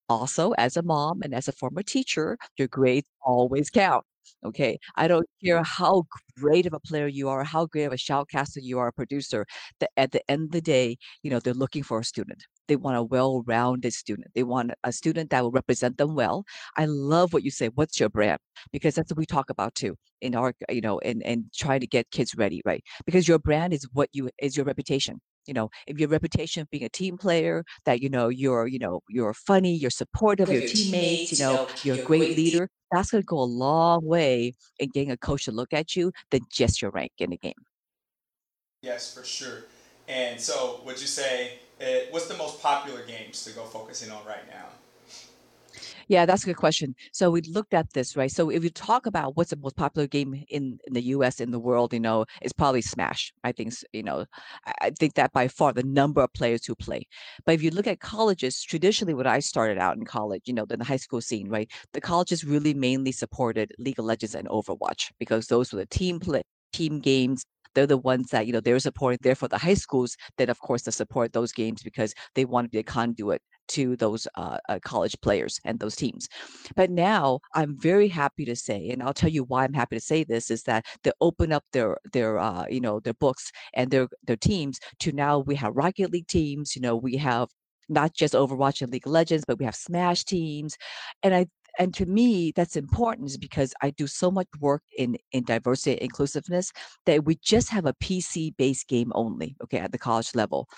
also 0.09 0.53
as 0.53 0.77
a 0.77 0.83
mom 0.83 1.23
and 1.23 1.35
as 1.35 1.49
a 1.49 1.53
former 1.53 1.83
teacher, 1.83 2.39
your 2.59 2.69
grades 2.69 3.09
always 3.23 3.71
count. 3.71 4.05
Okay. 4.45 4.79
I 4.97 5.09
don't 5.09 5.27
care 5.45 5.63
how 5.63 6.05
great 6.39 6.67
of 6.67 6.73
a 6.73 6.81
player 6.81 7.07
you 7.07 7.29
are, 7.29 7.45
how 7.45 7.67
great 7.67 7.85
of 7.85 7.93
a 7.93 7.97
shoutcaster 7.97 8.59
you 8.63 8.79
are, 8.79 8.89
a 8.89 8.93
producer, 8.93 9.47
that 9.81 9.91
at 9.97 10.13
the 10.13 10.23
end 10.31 10.45
of 10.47 10.51
the 10.53 10.61
day, 10.61 10.97
you 11.23 11.31
know, 11.31 11.39
they're 11.41 11.55
looking 11.55 11.83
for 11.83 12.01
a 12.01 12.05
student. 12.05 12.43
They 12.69 12.77
want 12.77 12.97
a 12.97 13.03
well-rounded 13.03 13.93
student. 13.93 14.29
They 14.35 14.43
want 14.45 14.73
a 14.85 14.93
student 14.93 15.31
that 15.31 15.43
will 15.43 15.51
represent 15.53 15.99
them 15.99 16.15
well. 16.15 16.45
I 16.77 16.87
love 16.87 17.33
what 17.33 17.43
you 17.45 17.51
say. 17.51 17.69
What's 17.69 18.01
your 18.01 18.09
brand? 18.09 18.39
Because 18.73 18.95
that's 18.95 19.11
what 19.11 19.19
we 19.19 19.27
talk 19.27 19.51
about 19.51 19.75
too 19.75 19.97
in 20.21 20.35
our, 20.35 20.55
you 20.71 20.81
know, 20.81 20.99
and 21.01 21.23
and 21.25 21.45
trying 21.55 21.81
to 21.81 21.87
get 21.87 22.11
kids 22.11 22.35
ready, 22.37 22.63
right? 22.65 22.83
Because 23.07 23.29
your 23.29 23.39
brand 23.39 23.73
is 23.73 23.87
what 23.93 24.09
you 24.13 24.31
is 24.41 24.57
your 24.57 24.67
reputation. 24.67 25.21
You 25.47 25.55
know, 25.55 25.71
if 25.87 25.99
your 25.99 26.09
reputation 26.09 26.63
of 26.63 26.71
being 26.71 26.85
a 26.85 26.89
team 26.89 27.19
player, 27.19 27.65
that 27.85 28.01
you 28.01 28.09
know 28.09 28.29
you're, 28.29 28.67
you 28.69 28.79
know, 28.79 29.01
you're 29.09 29.35
funny, 29.35 29.75
you're 29.75 29.91
supportive 29.91 30.49
of 30.49 30.53
your 30.53 30.63
teammates, 30.63 31.31
you 31.33 31.37
know, 31.39 31.59
you're 31.83 31.97
a 31.97 32.01
great 32.01 32.31
leader, 32.31 32.69
that's 32.93 33.11
gonna 33.11 33.25
go 33.25 33.41
a 33.41 33.45
long 33.45 34.05
way 34.05 34.55
in 34.79 34.91
getting 34.91 35.11
a 35.13 35.19
coach 35.19 35.47
to 35.47 35.53
look 35.53 35.73
at 35.73 35.97
you 35.97 36.13
than 36.31 36.43
just 36.51 36.83
your 36.83 36.91
rank 36.93 37.13
in 37.19 37.31
the 37.31 37.39
game. 37.39 37.55
Yes, 38.83 39.15
for 39.15 39.25
sure. 39.25 39.65
And 40.09 40.41
so, 40.41 40.83
would 40.85 41.01
you 41.01 41.07
say 41.07 41.61
uh, 41.81 42.07
what's 42.11 42.27
the 42.27 42.37
most 42.37 42.61
popular 42.61 43.05
games 43.05 43.45
to 43.45 43.53
go 43.53 43.65
focusing 43.65 44.11
on 44.11 44.25
right 44.27 44.47
now? 44.49 44.67
Yeah, 46.09 46.27
that's 46.27 46.43
a 46.45 46.47
good 46.47 46.57
question. 46.57 46.95
So 47.13 47.31
we 47.31 47.41
looked 47.43 47.75
at 47.75 47.93
this, 47.93 48.17
right? 48.17 48.31
So 48.31 48.51
if 48.51 48.63
you 48.65 48.71
talk 48.71 49.07
about 49.07 49.37
what's 49.37 49.51
the 49.51 49.57
most 49.57 49.77
popular 49.77 50.07
game 50.07 50.45
in, 50.49 50.79
in 50.87 50.93
the 50.95 51.03
US, 51.05 51.41
in 51.41 51.51
the 51.51 51.59
world, 51.61 51.93
you 51.93 52.01
know, 52.01 52.25
it's 52.41 52.53
probably 52.53 52.83
Smash. 52.83 53.33
I 53.45 53.53
think, 53.53 53.73
you 53.93 54.03
know, 54.03 54.27
I 54.81 54.91
think 54.99 55.15
that 55.15 55.33
by 55.33 55.49
far 55.49 55.73
the 55.73 55.83
number 55.83 56.21
of 56.23 56.33
players 56.33 56.65
who 56.67 56.75
play. 56.75 57.07
But 57.45 57.55
if 57.55 57.63
you 57.63 57.71
look 57.71 57.87
at 57.87 58.01
colleges, 58.01 58.63
traditionally 58.63 59.15
when 59.15 59.27
I 59.27 59.41
started 59.41 59.79
out 59.79 59.97
in 59.97 60.05
college, 60.05 60.43
you 60.47 60.55
know, 60.55 60.65
in 60.71 60.79
the 60.79 60.85
high 60.85 60.97
school 60.97 61.21
scene, 61.21 61.49
right? 61.49 61.71
The 61.93 62.01
colleges 62.01 62.45
really 62.45 62.75
mainly 62.75 63.13
supported 63.13 63.73
League 63.79 63.99
of 63.99 64.05
Legends 64.05 64.35
and 64.35 64.49
Overwatch 64.49 65.11
because 65.19 65.47
those 65.47 65.73
were 65.73 65.79
the 65.81 65.87
team 65.87 66.21
play 66.21 66.43
team 66.73 67.01
games. 67.01 67.45
They're 67.75 67.87
the 67.87 67.97
ones 67.97 68.29
that, 68.31 68.47
you 68.47 68.53
know, 68.53 68.61
they're 68.61 68.79
supporting. 68.79 69.19
Therefore, 69.23 69.49
the 69.49 69.59
high 69.59 69.75
schools 69.75 70.17
then 70.37 70.51
of 70.51 70.59
course 70.61 70.83
to 70.83 70.93
support 70.93 71.33
those 71.33 71.53
games 71.53 71.83
because 71.83 72.15
they 72.35 72.45
want 72.45 72.67
to 72.67 72.71
be 72.71 72.79
a 72.79 72.83
conduit 72.83 73.41
to 73.73 73.97
those 73.97 74.27
uh, 74.37 74.59
uh, 74.69 74.79
college 74.85 75.17
players 75.21 75.61
and 75.65 75.79
those 75.79 75.97
teams. 75.97 76.29
But 76.77 76.91
now 76.91 77.41
I'm 77.55 77.79
very 77.79 78.09
happy 78.09 78.45
to 78.45 78.57
say, 78.57 78.91
and 78.91 79.03
I'll 79.03 79.15
tell 79.15 79.31
you 79.31 79.45
why 79.45 79.65
I'm 79.65 79.73
happy 79.73 79.97
to 79.97 80.01
say 80.01 80.25
this 80.25 80.51
is 80.51 80.63
that 80.65 80.87
they 81.03 81.13
open 81.21 81.53
up 81.53 81.65
their 81.73 81.97
their 82.13 82.39
uh, 82.39 82.67
you 82.69 82.81
know 82.81 83.01
their 83.01 83.15
books 83.15 83.51
and 83.75 83.91
their 83.91 84.09
their 84.27 84.37
teams 84.37 84.79
to 85.01 85.13
now 85.13 85.39
we 85.39 85.55
have 85.57 85.77
Rocket 85.77 86.11
League 86.11 86.29
teams. 86.29 86.77
You 86.77 86.83
know 86.83 86.97
we 86.97 87.17
have 87.17 87.49
not 87.89 88.15
just 88.15 88.35
Overwatch 88.35 88.83
and 88.83 88.93
League 88.93 89.07
of 89.07 89.13
Legends, 89.13 89.45
but 89.47 89.59
we 89.59 89.65
have 89.65 89.75
Smash 89.75 90.25
teams, 90.25 90.77
and 91.23 91.35
I 91.35 91.47
and 91.79 91.95
to 91.95 92.05
me 92.05 92.53
that's 92.55 92.77
important 92.77 93.35
because 93.41 93.73
I 93.81 93.91
do 93.91 94.07
so 94.07 94.31
much 94.31 94.49
work 94.61 94.83
in 94.99 95.17
in 95.33 95.45
diversity 95.45 95.93
and 95.93 96.03
inclusiveness 96.03 96.71
that 97.07 97.25
we 97.25 97.37
just 97.43 97.71
have 97.71 97.87
a 97.87 97.95
PC 97.95 98.55
based 98.59 98.89
game 98.89 99.13
only, 99.15 99.57
okay, 99.65 99.79
at 99.79 99.93
the 99.93 99.99
college 99.99 100.35
level 100.35 100.69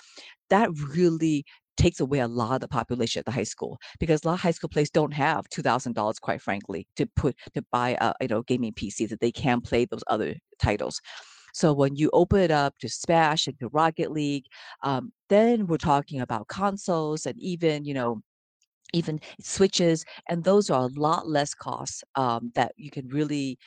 that 0.49 0.69
really 0.95 1.45
takes 1.77 1.99
away 1.99 2.19
a 2.19 2.27
lot 2.27 2.55
of 2.55 2.61
the 2.61 2.67
population 2.67 3.19
at 3.19 3.25
the 3.25 3.31
high 3.31 3.43
school 3.43 3.77
because 3.99 4.23
a 4.23 4.27
lot 4.27 4.35
of 4.35 4.39
high 4.41 4.51
school 4.51 4.69
players 4.69 4.89
don't 4.89 5.13
have 5.13 5.47
two 5.49 5.61
thousand 5.61 5.93
dollars, 5.93 6.19
quite 6.19 6.41
frankly, 6.41 6.87
to 6.95 7.05
put 7.15 7.35
to 7.53 7.63
buy 7.71 7.97
a 8.01 8.13
you 8.21 8.27
know 8.27 8.43
gaming 8.43 8.73
PC 8.73 9.09
that 9.09 9.19
they 9.19 9.31
can 9.31 9.61
play 9.61 9.85
those 9.85 10.03
other 10.07 10.35
titles. 10.59 11.01
So 11.53 11.71
when 11.71 11.95
you 11.95 12.09
open 12.11 12.41
it 12.41 12.51
up 12.51 12.77
to 12.79 12.89
Smash 12.89 13.47
and 13.47 13.57
to 13.59 13.69
Rocket 13.69 14.11
League, 14.11 14.45
um, 14.83 15.13
then 15.29 15.67
we're 15.67 15.77
talking 15.77 16.19
about 16.19 16.47
consoles 16.47 17.25
and 17.25 17.39
even 17.39 17.85
you 17.85 17.93
know 17.93 18.21
even 18.93 19.19
switches, 19.41 20.05
and 20.29 20.43
those 20.43 20.69
are 20.69 20.83
a 20.83 20.99
lot 20.99 21.27
less 21.27 21.53
costs 21.53 22.03
um, 22.15 22.51
that 22.55 22.73
you 22.77 22.91
can 22.91 23.07
really 23.09 23.57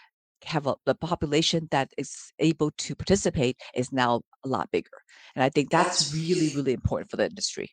have 0.44 0.66
a, 0.66 0.74
the 0.86 0.94
population 0.94 1.68
that 1.70 1.92
is 1.98 2.32
able 2.38 2.70
to 2.78 2.94
participate 2.94 3.56
is 3.74 3.92
now 3.92 4.22
a 4.44 4.48
lot 4.48 4.70
bigger. 4.70 4.90
And 5.34 5.42
I 5.42 5.48
think 5.48 5.70
that's 5.70 6.14
really, 6.14 6.52
really 6.54 6.72
important 6.72 7.10
for 7.10 7.16
the 7.16 7.26
industry. 7.26 7.70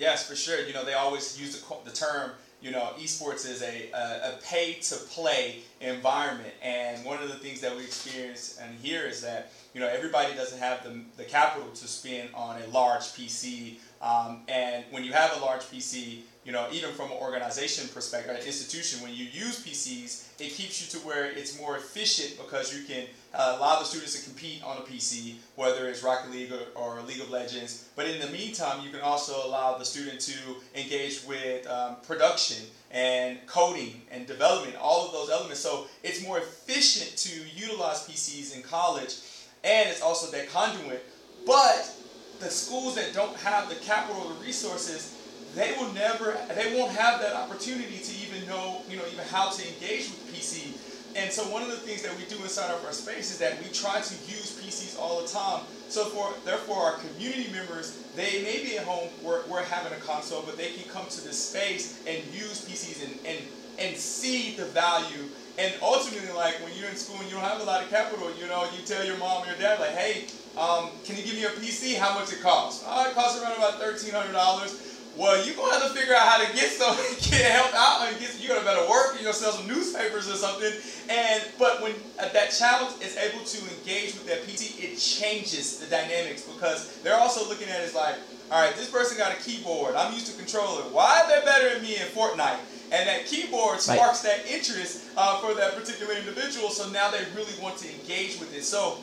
Yes, 0.00 0.26
for 0.26 0.34
sure. 0.34 0.66
You 0.66 0.72
know, 0.72 0.82
they 0.82 0.94
always 0.94 1.38
use 1.38 1.60
the, 1.60 1.76
the 1.84 1.94
term, 1.94 2.30
you 2.62 2.70
know, 2.70 2.94
esports 2.98 3.46
is 3.46 3.60
a, 3.60 3.90
a, 3.92 4.30
a 4.30 4.38
pay 4.42 4.78
to 4.80 4.96
play 4.96 5.56
environment. 5.82 6.54
And 6.62 7.04
one 7.04 7.22
of 7.22 7.28
the 7.28 7.34
things 7.34 7.60
that 7.60 7.76
we 7.76 7.84
experience 7.84 8.58
and 8.62 8.74
hear 8.80 9.02
is 9.02 9.20
that, 9.20 9.52
you 9.74 9.80
know, 9.80 9.86
everybody 9.86 10.34
doesn't 10.34 10.58
have 10.58 10.82
the, 10.84 11.02
the 11.18 11.24
capital 11.24 11.68
to 11.68 11.86
spend 11.86 12.30
on 12.32 12.62
a 12.62 12.66
large 12.68 13.02
PC. 13.12 13.74
Um, 14.00 14.40
and 14.48 14.86
when 14.90 15.04
you 15.04 15.12
have 15.12 15.36
a 15.36 15.40
large 15.44 15.64
PC, 15.64 16.20
you 16.44 16.52
know, 16.52 16.66
even 16.72 16.90
from 16.92 17.10
an 17.10 17.18
organization 17.18 17.86
perspective, 17.88 18.34
an 18.34 18.42
institution, 18.46 19.02
when 19.02 19.12
you 19.12 19.24
use 19.24 19.62
PCs, 19.62 20.40
it 20.40 20.52
keeps 20.52 20.80
you 20.80 20.98
to 20.98 21.06
where 21.06 21.26
it's 21.26 21.58
more 21.60 21.76
efficient 21.76 22.38
because 22.38 22.74
you 22.74 22.84
can 22.84 23.04
uh, 23.34 23.56
allow 23.58 23.78
the 23.78 23.84
students 23.84 24.18
to 24.18 24.24
compete 24.24 24.62
on 24.64 24.78
a 24.78 24.80
PC, 24.80 25.34
whether 25.56 25.86
it's 25.86 26.02
Rocket 26.02 26.30
League 26.30 26.50
or, 26.50 26.80
or 26.80 27.02
League 27.02 27.20
of 27.20 27.30
Legends. 27.30 27.90
But 27.94 28.06
in 28.06 28.20
the 28.20 28.28
meantime, 28.28 28.82
you 28.82 28.90
can 28.90 29.02
also 29.02 29.46
allow 29.46 29.76
the 29.76 29.84
student 29.84 30.18
to 30.20 30.38
engage 30.74 31.24
with 31.24 31.66
um, 31.66 31.96
production 32.06 32.64
and 32.90 33.38
coding 33.46 34.00
and 34.10 34.26
development, 34.26 34.76
all 34.80 35.06
of 35.06 35.12
those 35.12 35.28
elements. 35.28 35.60
So 35.60 35.88
it's 36.02 36.24
more 36.24 36.38
efficient 36.38 37.18
to 37.18 37.38
utilize 37.54 38.08
PCs 38.08 38.56
in 38.56 38.62
college, 38.62 39.16
and 39.62 39.90
it's 39.90 40.00
also 40.00 40.30
that 40.32 40.48
conduit. 40.48 41.04
But 41.46 41.94
the 42.40 42.48
schools 42.48 42.94
that 42.94 43.12
don't 43.12 43.36
have 43.36 43.68
the 43.68 43.76
capital 43.76 44.22
or 44.22 44.34
the 44.34 44.40
resources, 44.40 45.19
they 45.54 45.74
will 45.78 45.92
never, 45.92 46.36
they 46.54 46.78
won't 46.78 46.92
have 46.92 47.20
that 47.20 47.34
opportunity 47.34 47.98
to 47.98 48.12
even 48.24 48.46
know, 48.48 48.82
you 48.88 48.96
know, 48.96 49.04
even 49.12 49.24
how 49.26 49.50
to 49.50 49.68
engage 49.68 50.08
with 50.08 50.32
PC. 50.32 50.76
And 51.16 51.32
so 51.32 51.42
one 51.50 51.62
of 51.62 51.68
the 51.68 51.76
things 51.76 52.02
that 52.02 52.16
we 52.16 52.24
do 52.24 52.40
inside 52.42 52.70
of 52.70 52.84
our 52.84 52.92
space 52.92 53.32
is 53.32 53.38
that 53.38 53.58
we 53.62 53.68
try 53.70 54.00
to 54.00 54.14
use 54.30 54.60
PCs 54.62 54.98
all 54.98 55.20
the 55.22 55.28
time. 55.28 55.64
So 55.88 56.04
for 56.04 56.32
therefore 56.44 56.78
our 56.84 56.92
community 56.98 57.50
members, 57.52 57.98
they 58.14 58.42
may 58.42 58.62
be 58.62 58.78
at 58.78 58.84
home, 58.84 59.08
we're, 59.22 59.44
we're 59.46 59.64
having 59.64 59.92
a 59.92 60.00
console, 60.00 60.42
but 60.42 60.56
they 60.56 60.70
can 60.72 60.88
come 60.88 61.06
to 61.08 61.20
this 61.20 61.48
space 61.50 62.00
and 62.06 62.22
use 62.32 62.64
PCs 62.64 63.04
and, 63.04 63.18
and 63.26 63.38
and 63.80 63.96
see 63.96 64.54
the 64.56 64.66
value. 64.66 65.24
And 65.58 65.74
ultimately, 65.82 66.32
like 66.32 66.54
when 66.62 66.72
you're 66.76 66.88
in 66.88 66.96
school 66.96 67.18
and 67.20 67.26
you 67.28 67.34
don't 67.34 67.44
have 67.44 67.60
a 67.60 67.64
lot 67.64 67.82
of 67.82 67.90
capital, 67.90 68.30
you 68.38 68.46
know, 68.46 68.64
you 68.76 68.84
tell 68.84 69.04
your 69.04 69.16
mom 69.18 69.42
or 69.42 69.46
your 69.46 69.56
dad, 69.56 69.80
like, 69.80 69.90
hey, 69.90 70.26
um, 70.56 70.90
can 71.04 71.16
you 71.16 71.22
give 71.24 71.34
me 71.34 71.44
a 71.44 71.50
PC? 71.50 71.96
How 71.96 72.14
much 72.14 72.32
it 72.32 72.40
costs? 72.40 72.84
Oh, 72.86 73.08
it 73.08 73.14
costs 73.14 73.42
around 73.42 73.56
about 73.56 73.80
thirteen 73.80 74.12
hundred 74.12 74.32
dollars. 74.32 74.89
Well, 75.20 75.44
you're 75.44 75.54
gonna 75.54 75.74
have 75.74 75.92
to 75.92 75.98
figure 75.98 76.14
out 76.14 76.26
how 76.26 76.40
to 76.42 76.50
get 76.56 76.72
some, 76.72 76.96
get 77.30 77.44
help 77.44 77.74
out, 77.74 78.08
and 78.08 78.18
get. 78.18 78.40
You 78.40 78.48
gotta 78.48 78.64
better 78.64 78.88
work. 78.88 79.18
You 79.18 79.24
gonna 79.24 79.34
some 79.34 79.68
newspapers 79.68 80.30
or 80.30 80.34
something. 80.34 80.72
And 81.10 81.44
but 81.58 81.82
when 81.82 81.92
uh, 82.18 82.30
that 82.32 82.56
child 82.56 82.94
is 83.02 83.18
able 83.18 83.44
to 83.44 83.58
engage 83.76 84.14
with 84.14 84.26
that 84.28 84.40
PC, 84.48 84.80
it 84.80 84.96
changes 84.96 85.78
the 85.78 85.84
dynamics 85.92 86.40
because 86.40 86.96
they're 87.02 87.20
also 87.20 87.46
looking 87.50 87.68
at 87.68 87.80
it 87.82 87.84
as 87.84 87.94
like, 87.94 88.14
all 88.50 88.64
right, 88.64 88.74
this 88.76 88.90
person 88.90 89.18
got 89.18 89.36
a 89.36 89.36
keyboard. 89.42 89.94
I'm 89.94 90.14
used 90.14 90.26
to 90.32 90.36
controller. 90.38 90.88
Why 90.88 91.20
are 91.20 91.28
they 91.28 91.44
better 91.44 91.74
than 91.74 91.82
me 91.82 91.96
in 91.96 92.08
Fortnite? 92.16 92.56
And 92.90 93.06
that 93.06 93.26
keyboard 93.26 93.74
Right. 93.74 94.00
sparks 94.00 94.22
that 94.22 94.46
interest 94.50 95.04
uh, 95.18 95.38
for 95.40 95.52
that 95.52 95.76
particular 95.76 96.14
individual. 96.14 96.70
So 96.70 96.88
now 96.88 97.10
they 97.10 97.20
really 97.36 97.52
want 97.60 97.76
to 97.84 97.92
engage 97.92 98.40
with 98.40 98.56
it. 98.56 98.64
So 98.64 98.96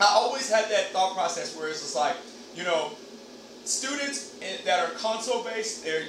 I 0.00 0.06
always 0.06 0.50
had 0.50 0.68
that 0.70 0.90
thought 0.90 1.14
process 1.14 1.56
where 1.56 1.68
it's 1.68 1.82
just 1.82 1.94
like, 1.94 2.16
you 2.56 2.64
know, 2.64 2.90
students 3.66 4.32
that 4.64 4.80
are 4.80 4.90
console 4.92 5.42
based, 5.44 5.84
they're 5.84 6.06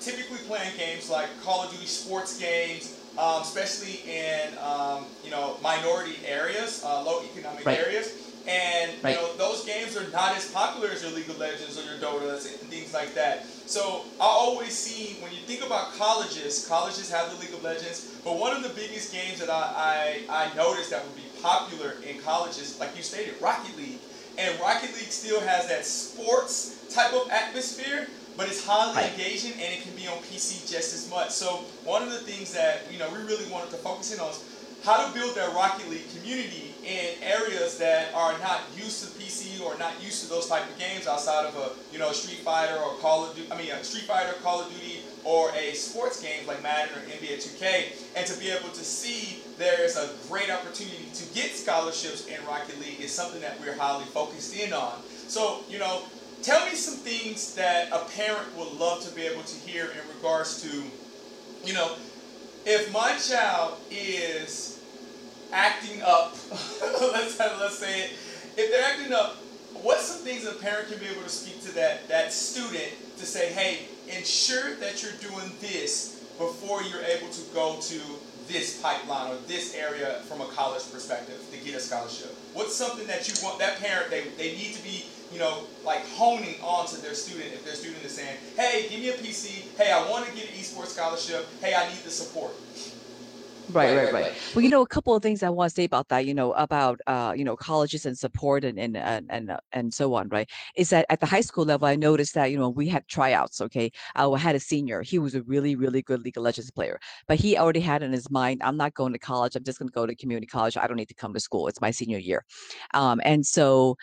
typically 0.00 0.38
playing 0.46 0.72
games 0.76 1.08
like 1.10 1.28
Call 1.42 1.64
of 1.64 1.70
Duty 1.70 1.86
sports 1.86 2.38
games, 2.38 2.98
um, 3.18 3.42
especially 3.42 4.00
in 4.08 4.56
um, 4.62 5.06
you 5.24 5.30
know 5.30 5.56
minority 5.62 6.16
areas, 6.26 6.82
uh, 6.84 7.02
low 7.04 7.22
economic 7.22 7.64
Right. 7.64 7.78
areas, 7.78 8.12
and 8.46 8.92
you 9.02 9.14
know 9.14 9.36
those 9.36 9.64
games 9.64 9.96
are 9.96 10.08
not 10.10 10.36
as 10.36 10.50
popular 10.50 10.90
as 10.90 11.02
your 11.02 11.12
League 11.12 11.28
of 11.30 11.38
Legends 11.38 11.78
or 11.78 11.84
your 11.84 11.98
Dotas 11.98 12.60
and 12.60 12.70
things 12.70 12.92
like 12.94 13.14
that. 13.14 13.46
So 13.66 14.04
I 14.20 14.26
always 14.26 14.72
see 14.72 15.16
when 15.20 15.32
you 15.32 15.40
think 15.40 15.64
about 15.64 15.92
colleges, 15.92 16.66
colleges 16.66 17.10
have 17.10 17.30
the 17.32 17.36
League 17.38 17.54
of 17.54 17.62
Legends, 17.62 18.20
but 18.24 18.38
one 18.38 18.54
of 18.54 18.62
the 18.62 18.68
biggest 18.70 19.12
games 19.12 19.40
that 19.40 19.50
I, 19.50 20.22
I, 20.30 20.50
I 20.50 20.54
noticed 20.54 20.90
that 20.90 21.04
would 21.04 21.16
be 21.16 21.26
popular 21.42 21.94
in 22.06 22.18
colleges, 22.20 22.78
like 22.78 22.96
you 22.96 23.02
stated, 23.02 23.40
Rocket 23.40 23.76
League. 23.76 24.02
And 24.38 24.58
Rocket 24.60 24.92
League 24.94 25.10
still 25.12 25.40
has 25.40 25.66
that 25.68 25.86
sports 25.86 26.76
type 26.92 27.12
of 27.14 27.28
atmosphere, 27.30 28.08
but 28.36 28.48
it's 28.48 28.64
highly 28.64 28.94
Right. 28.96 29.12
engaging 29.12 29.52
and 29.54 29.72
it 29.74 29.82
can 29.82 29.92
be 29.96 30.06
on 30.08 30.18
PC 30.30 30.60
just 30.70 30.92
as 30.94 31.08
much. 31.08 31.30
So 31.30 31.64
one 31.84 32.02
of 32.02 32.10
the 32.10 32.18
things 32.20 32.52
that 32.52 32.82
you 32.92 32.98
know 32.98 33.08
we 33.10 33.18
really 33.18 33.46
wanted 33.50 33.70
to 33.70 33.76
focus 33.78 34.12
in 34.12 34.20
on 34.20 34.30
is 34.30 34.40
how 34.84 35.04
to 35.06 35.12
build 35.18 35.34
that 35.36 35.52
Rocket 35.54 35.88
League 35.88 36.08
community 36.14 36.74
in 36.84 37.16
areas 37.22 37.78
that 37.78 38.14
are 38.14 38.38
not 38.38 38.60
used 38.76 39.02
to 39.02 39.10
PC 39.18 39.60
or 39.64 39.76
not 39.78 39.92
used 40.04 40.22
to 40.22 40.28
those 40.28 40.46
type 40.46 40.62
of 40.70 40.78
games 40.78 41.06
outside 41.08 41.46
of 41.46 41.56
a 41.56 41.70
you 41.92 41.98
know 41.98 42.12
Street 42.12 42.40
Fighter 42.40 42.76
or 42.76 42.94
Call 42.98 43.24
of 43.24 43.34
Duty. 43.34 43.50
I 43.50 43.56
mean, 43.56 43.70
a 43.72 43.82
Street 43.82 44.04
Fighter, 44.04 44.34
Call 44.42 44.60
of 44.60 44.68
Duty, 44.70 45.00
or 45.26 45.50
a 45.56 45.74
sports 45.74 46.22
game 46.22 46.46
like 46.46 46.62
Madden 46.62 46.94
or 46.96 47.00
NBA 47.18 47.42
2K, 47.42 48.14
and 48.14 48.24
to 48.26 48.38
be 48.38 48.48
able 48.48 48.68
to 48.68 48.84
see 48.84 49.42
there's 49.58 49.96
a 49.96 50.08
great 50.28 50.50
opportunity 50.50 51.08
to 51.14 51.24
get 51.34 51.50
scholarships 51.50 52.28
in 52.28 52.38
Rocket 52.46 52.78
League 52.78 53.00
is 53.00 53.10
something 53.10 53.40
that 53.40 53.58
we're 53.60 53.76
highly 53.76 54.04
focused 54.04 54.54
in 54.56 54.72
on. 54.72 55.02
So 55.28 55.64
you 55.68 55.78
know. 55.78 56.02
tell 56.42 56.64
me 56.66 56.74
some 56.76 56.98
things 57.02 57.54
that 57.54 57.90
a 57.90 58.04
parent 58.14 58.46
would 58.56 58.72
love 58.78 59.02
to 59.02 59.12
be 59.14 59.22
able 59.22 59.42
to 59.42 59.56
hear 59.66 59.86
in 59.86 59.98
regards 60.14 60.62
to, 60.62 60.70
you 61.64 61.74
know, 61.74 61.96
if 62.64 62.92
my 62.92 63.16
child 63.18 63.78
is 63.90 64.80
acting 65.52 66.02
up, 66.02 66.36
let's 67.00 67.38
let's 67.38 67.78
say 67.78 68.02
it, 68.02 68.10
if 68.56 68.70
they're 68.70 68.84
acting 68.84 69.12
up, 69.12 69.36
what's 69.82 70.06
some 70.06 70.22
things 70.22 70.46
a 70.46 70.52
parent 70.52 70.88
can 70.88 70.98
be 70.98 71.06
able 71.06 71.22
to 71.22 71.28
speak 71.28 71.60
to 71.62 71.74
that 71.74 72.06
that 72.08 72.32
student 72.32 72.92
to 73.18 73.26
say, 73.26 73.52
hey, 73.52 73.88
ensure 74.08 74.74
that 74.76 75.02
you're 75.02 75.12
doing 75.20 75.52
this 75.60 76.24
before 76.38 76.82
you're 76.82 77.02
able 77.02 77.28
to 77.28 77.42
go 77.54 77.78
to 77.80 78.00
this 78.48 78.80
pipeline 78.80 79.32
or 79.32 79.36
this 79.46 79.74
area 79.74 80.20
from 80.28 80.40
a 80.40 80.46
college 80.46 80.82
perspective 80.92 81.40
to 81.50 81.58
get 81.58 81.74
a 81.74 81.80
scholarship? 81.80 82.34
What's 82.54 82.74
something 82.74 83.06
that 83.06 83.28
you 83.28 83.34
want 83.42 83.58
that 83.58 83.78
parent 83.78 84.10
they, 84.10 84.28
they 84.36 84.56
need 84.56 84.74
to 84.74 84.82
be 84.82 85.06
you 85.32 85.38
know 85.38 85.64
like 85.84 86.06
honing 86.10 86.54
on 86.62 86.86
to 86.86 87.00
their 87.00 87.14
student 87.14 87.52
if 87.52 87.64
their 87.64 87.74
student 87.74 88.04
is 88.04 88.12
saying, 88.12 88.36
hey, 88.56 88.86
give 88.88 89.00
me 89.00 89.08
a 89.08 89.14
PC, 89.14 89.76
hey, 89.76 89.92
I 89.92 90.08
want 90.08 90.26
to 90.26 90.32
get 90.34 90.44
an 90.44 90.54
esports 90.54 90.88
scholarship, 90.88 91.46
hey, 91.60 91.74
I 91.74 91.88
need 91.88 92.02
the 92.04 92.10
support. 92.10 92.52
Right, 93.68 93.92
right, 93.92 94.08
right. 94.08 94.28
Well, 94.54 94.62
you 94.62 94.68
know, 94.70 94.82
a 94.82 94.86
couple 94.86 95.12
of 95.16 95.22
things 95.24 95.42
I 95.42 95.48
want 95.50 95.70
to 95.70 95.74
say 95.74 95.84
about 95.84 96.08
that, 96.08 96.24
you 96.24 96.34
know, 96.34 96.52
about 96.52 97.00
uh, 97.08 97.34
you 97.36 97.42
know, 97.44 97.56
colleges 97.56 98.06
and 98.06 98.16
support 98.16 98.64
and 98.64 98.78
and 98.78 98.96
and 98.96 99.26
and, 99.28 99.50
uh, 99.50 99.90
so 99.90 100.14
on, 100.14 100.28
right? 100.28 100.48
Is 100.76 100.90
that 100.90 101.04
at 101.10 101.18
the 101.18 101.26
high 101.26 101.40
school 101.40 101.64
level, 101.64 101.88
I 101.88 101.96
noticed 101.96 102.34
that 102.34 102.52
you 102.52 102.58
know 102.58 102.68
we 102.68 102.86
had 102.86 103.08
tryouts. 103.08 103.60
Okay, 103.60 103.90
uh, 104.16 104.30
I 104.30 104.38
had 104.38 104.54
a 104.54 104.60
senior. 104.60 105.02
He 105.02 105.18
was 105.18 105.34
a 105.34 105.42
really, 105.42 105.74
really 105.74 106.00
good 106.00 106.22
League 106.22 106.36
of 106.36 106.44
Legends 106.44 106.70
player, 106.70 107.00
but 107.26 107.38
he 107.40 107.58
already 107.58 107.80
had 107.80 108.02
in 108.04 108.12
his 108.12 108.30
mind, 108.30 108.60
I'm 108.62 108.76
not 108.76 108.94
going 108.94 109.12
to 109.14 109.18
college. 109.18 109.56
I'm 109.56 109.64
just 109.64 109.80
going 109.80 109.88
to 109.88 109.92
go 109.92 110.06
to 110.06 110.14
community 110.14 110.46
college. 110.46 110.76
I 110.76 110.86
don't 110.86 110.96
need 110.96 111.08
to 111.08 111.14
come 111.14 111.34
to 111.34 111.40
school. 111.40 111.66
It's 111.66 111.80
my 111.80 111.90
senior 111.90 112.18
year, 112.18 112.44
um, 112.94 113.20
and 113.24 113.44
so 113.46 113.96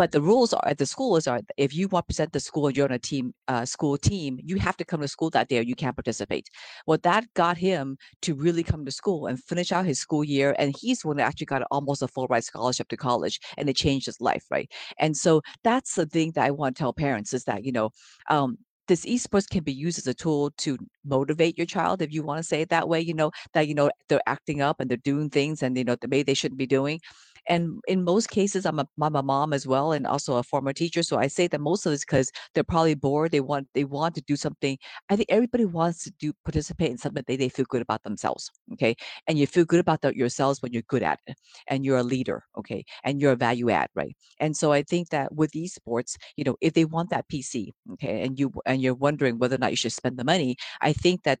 but 0.00 0.12
the 0.12 0.22
rules 0.22 0.54
are 0.54 0.66
at 0.66 0.78
the 0.78 0.86
schools 0.86 1.26
are 1.26 1.42
if 1.58 1.74
you 1.74 1.86
represent 1.92 2.32
the 2.32 2.40
school 2.40 2.66
and 2.66 2.74
you're 2.74 2.86
on 2.86 2.92
a 2.92 2.98
team 2.98 3.34
uh, 3.48 3.66
school 3.66 3.98
team, 3.98 4.38
you 4.42 4.56
have 4.56 4.74
to 4.78 4.82
come 4.82 5.02
to 5.02 5.08
school 5.08 5.28
that 5.28 5.50
day 5.50 5.58
or 5.58 5.60
you 5.60 5.74
can't 5.74 5.94
participate. 5.94 6.48
Well, 6.86 6.96
that 7.02 7.24
got 7.34 7.58
him 7.58 7.98
to 8.22 8.34
really 8.34 8.62
come 8.62 8.86
to 8.86 8.90
school 8.90 9.26
and 9.26 9.38
finish 9.38 9.72
out 9.72 9.84
his 9.84 9.98
school 10.00 10.24
year. 10.24 10.56
And 10.58 10.74
he's 10.80 11.04
one 11.04 11.18
that 11.18 11.26
actually 11.26 11.52
got 11.52 11.64
almost 11.70 12.00
a 12.00 12.08
full 12.08 12.26
ride 12.28 12.44
scholarship 12.44 12.88
to 12.88 12.96
college 12.96 13.38
and 13.58 13.68
it 13.68 13.76
changed 13.76 14.06
his 14.06 14.22
life, 14.22 14.44
right? 14.50 14.72
And 14.98 15.14
so 15.14 15.42
that's 15.64 15.96
the 15.96 16.06
thing 16.06 16.32
that 16.34 16.46
I 16.46 16.50
want 16.50 16.76
to 16.76 16.80
tell 16.80 16.94
parents 16.94 17.34
is 17.34 17.44
that, 17.44 17.66
you 17.66 17.72
know, 17.72 17.90
um, 18.30 18.56
this 18.88 19.04
esports 19.04 19.48
can 19.48 19.62
be 19.62 19.72
used 19.72 19.98
as 19.98 20.06
a 20.08 20.14
tool 20.14 20.50
to 20.58 20.76
motivate 21.04 21.56
your 21.56 21.66
child 21.66 22.02
if 22.02 22.12
you 22.12 22.24
want 22.24 22.38
to 22.38 22.42
say 22.42 22.60
it 22.60 22.70
that 22.70 22.88
way 22.88 23.00
you 23.00 23.14
know 23.14 23.30
that 23.54 23.68
you 23.68 23.74
know 23.74 23.88
they're 24.08 24.20
acting 24.26 24.60
up 24.60 24.80
and 24.80 24.90
they're 24.90 24.96
doing 25.04 25.30
things 25.30 25.62
and 25.62 25.78
you 25.78 25.84
know 25.84 25.96
maybe 26.08 26.24
they 26.24 26.34
shouldn't 26.34 26.58
be 26.58 26.66
doing 26.66 26.98
and 27.48 27.80
in 27.88 28.04
most 28.04 28.30
cases, 28.30 28.66
I'm 28.66 28.78
a, 28.78 28.86
I'm 29.00 29.16
a 29.16 29.22
mom 29.22 29.52
as 29.52 29.66
well, 29.66 29.92
and 29.92 30.06
also 30.06 30.36
a 30.36 30.42
former 30.42 30.72
teacher. 30.72 31.02
So 31.02 31.18
I 31.18 31.26
say 31.28 31.46
that 31.48 31.60
most 31.60 31.86
of 31.86 31.92
it's 31.92 32.04
because 32.04 32.30
they're 32.54 32.64
probably 32.64 32.94
bored. 32.94 33.32
They 33.32 33.40
want 33.40 33.68
they 33.74 33.84
want 33.84 34.14
to 34.16 34.22
do 34.22 34.36
something. 34.36 34.78
I 35.08 35.16
think 35.16 35.28
everybody 35.30 35.64
wants 35.64 36.04
to 36.04 36.12
do 36.18 36.32
participate 36.44 36.90
in 36.90 36.98
something 36.98 37.22
that 37.26 37.38
they 37.38 37.48
feel 37.48 37.66
good 37.68 37.82
about 37.82 38.02
themselves. 38.02 38.50
Okay, 38.72 38.94
and 39.26 39.38
you 39.38 39.46
feel 39.46 39.64
good 39.64 39.80
about 39.80 40.02
that 40.02 40.16
yourselves 40.16 40.62
when 40.62 40.72
you're 40.72 40.82
good 40.88 41.02
at 41.02 41.20
it, 41.26 41.36
and 41.66 41.84
you're 41.84 41.98
a 41.98 42.02
leader. 42.02 42.44
Okay, 42.58 42.84
and 43.04 43.20
you're 43.20 43.32
a 43.32 43.36
value 43.36 43.70
add, 43.70 43.88
right? 43.94 44.16
And 44.38 44.56
so 44.56 44.72
I 44.72 44.82
think 44.82 45.10
that 45.10 45.34
with 45.34 45.52
esports, 45.52 46.16
you 46.36 46.44
know, 46.44 46.56
if 46.60 46.74
they 46.74 46.84
want 46.84 47.10
that 47.10 47.28
PC, 47.28 47.72
okay, 47.94 48.22
and 48.22 48.38
you 48.38 48.52
and 48.66 48.82
you're 48.82 48.94
wondering 48.94 49.38
whether 49.38 49.54
or 49.56 49.58
not 49.58 49.70
you 49.72 49.76
should 49.76 49.92
spend 49.92 50.18
the 50.18 50.24
money, 50.24 50.56
I 50.80 50.92
think 50.92 51.22
that 51.24 51.40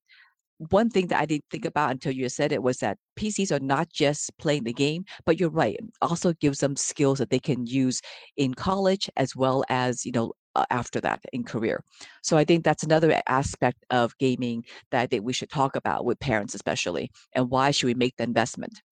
one 0.68 0.90
thing 0.90 1.06
that 1.06 1.20
I 1.20 1.24
didn't 1.24 1.46
think 1.50 1.64
about 1.64 1.90
until 1.90 2.12
you 2.12 2.28
said 2.28 2.52
it 2.52 2.62
was 2.62 2.78
that 2.78 2.98
PCs 3.16 3.50
are 3.50 3.64
not 3.64 3.88
just 3.90 4.36
playing 4.38 4.64
the 4.64 4.74
game, 4.74 5.06
but 5.24 5.40
you're 5.40 5.48
right. 5.48 5.78
Also 6.02 6.34
gives 6.34 6.60
them 6.60 6.76
skills 6.76 7.18
that 7.18 7.30
they 7.30 7.38
can 7.38 7.66
use 7.66 8.02
in 8.36 8.52
college 8.52 9.08
as 9.16 9.34
well 9.34 9.64
as, 9.70 10.04
you 10.04 10.12
know, 10.12 10.32
after 10.70 11.00
that 11.00 11.20
in 11.32 11.44
career. 11.44 11.82
So 12.22 12.36
I 12.36 12.44
think 12.44 12.64
that's 12.64 12.82
another 12.82 13.22
aspect 13.26 13.86
of 13.88 14.16
gaming 14.18 14.64
that 14.90 15.00
I 15.00 15.06
think 15.06 15.24
we 15.24 15.32
should 15.32 15.48
talk 15.50 15.76
about 15.76 16.04
with 16.04 16.20
parents, 16.20 16.54
especially, 16.54 17.10
and 17.34 17.48
why 17.48 17.70
should 17.70 17.86
we 17.86 17.94
make 17.94 18.16
the 18.16 18.24
investment? 18.24 18.82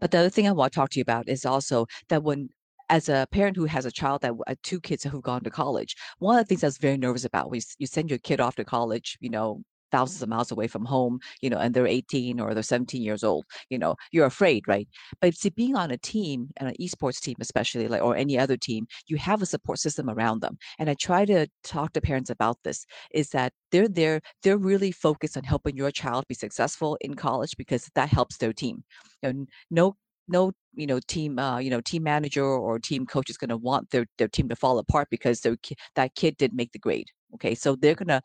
But 0.00 0.10
the 0.10 0.18
other 0.18 0.30
thing 0.30 0.48
I 0.48 0.52
want 0.52 0.72
to 0.72 0.76
talk 0.78 0.90
to 0.90 0.98
you 0.98 1.02
about 1.02 1.28
is 1.28 1.44
also 1.44 1.86
that 2.08 2.22
when 2.22 2.48
as 2.88 3.08
a 3.08 3.26
parent 3.30 3.56
who 3.56 3.64
has 3.64 3.86
a 3.86 3.90
child 3.90 4.22
that 4.22 4.34
uh, 4.46 4.54
two 4.62 4.80
kids 4.80 5.04
who've 5.04 5.22
gone 5.22 5.42
to 5.42 5.50
college, 5.50 5.96
one 6.18 6.38
of 6.38 6.44
the 6.44 6.48
things 6.48 6.64
I 6.64 6.66
was 6.66 6.78
very 6.78 6.98
nervous 6.98 7.24
about 7.24 7.50
was 7.50 7.74
you 7.78 7.86
send 7.86 8.10
your 8.10 8.18
kid 8.18 8.40
off 8.40 8.56
to 8.56 8.64
college, 8.64 9.16
you 9.20 9.30
know, 9.30 9.62
thousands 9.92 10.22
of 10.22 10.28
miles 10.28 10.50
away 10.50 10.66
from 10.66 10.84
home, 10.84 11.20
you 11.40 11.50
know, 11.50 11.58
and 11.58 11.74
they're 11.74 11.86
18 11.86 12.40
or 12.40 12.54
they're 12.54 12.62
17 12.62 13.02
years 13.02 13.22
old, 13.22 13.44
you 13.70 13.78
know, 13.78 13.94
you're 14.10 14.26
afraid, 14.26 14.66
right? 14.66 14.88
But 15.20 15.34
see, 15.34 15.50
being 15.50 15.76
on 15.76 15.90
a 15.90 15.98
team, 15.98 16.48
and 16.56 16.68
an 16.68 16.74
esports 16.80 17.20
team 17.20 17.36
especially, 17.40 17.88
like 17.88 18.02
or 18.02 18.16
any 18.16 18.38
other 18.38 18.56
team, 18.56 18.86
you 19.06 19.16
have 19.18 19.42
a 19.42 19.46
support 19.46 19.78
system 19.78 20.10
around 20.10 20.40
them. 20.40 20.58
And 20.78 20.90
I 20.90 20.94
try 20.94 21.24
to 21.26 21.46
talk 21.62 21.92
to 21.92 22.00
parents 22.00 22.30
about 22.30 22.58
this, 22.64 22.86
is 23.12 23.30
that 23.30 23.52
they're 23.70 23.88
there, 23.88 24.20
they're 24.42 24.58
really 24.58 24.92
focused 24.92 25.36
on 25.36 25.44
helping 25.44 25.76
your 25.76 25.90
child 25.90 26.24
be 26.28 26.34
successful 26.34 26.96
in 27.00 27.14
college 27.14 27.56
because 27.56 27.90
that 27.94 28.08
helps 28.08 28.38
their 28.38 28.52
team. 28.52 28.84
Know, 29.22 29.46
no 29.70 29.96
no 30.28 30.52
you 30.74 30.86
know 30.86 31.00
team 31.06 31.38
uh, 31.38 31.58
you 31.58 31.70
know 31.70 31.80
team 31.80 32.02
manager 32.02 32.44
or 32.44 32.78
team 32.78 33.06
coach 33.06 33.30
is 33.30 33.36
going 33.36 33.50
to 33.50 33.56
want 33.56 33.90
their, 33.90 34.06
their 34.18 34.28
team 34.28 34.48
to 34.48 34.56
fall 34.56 34.78
apart 34.78 35.08
because 35.10 35.40
their, 35.40 35.56
that 35.94 36.14
kid 36.14 36.36
didn't 36.36 36.56
make 36.56 36.72
the 36.72 36.78
grade 36.78 37.08
okay 37.34 37.54
so 37.54 37.76
they're 37.76 37.94
going 37.94 38.08
to 38.08 38.22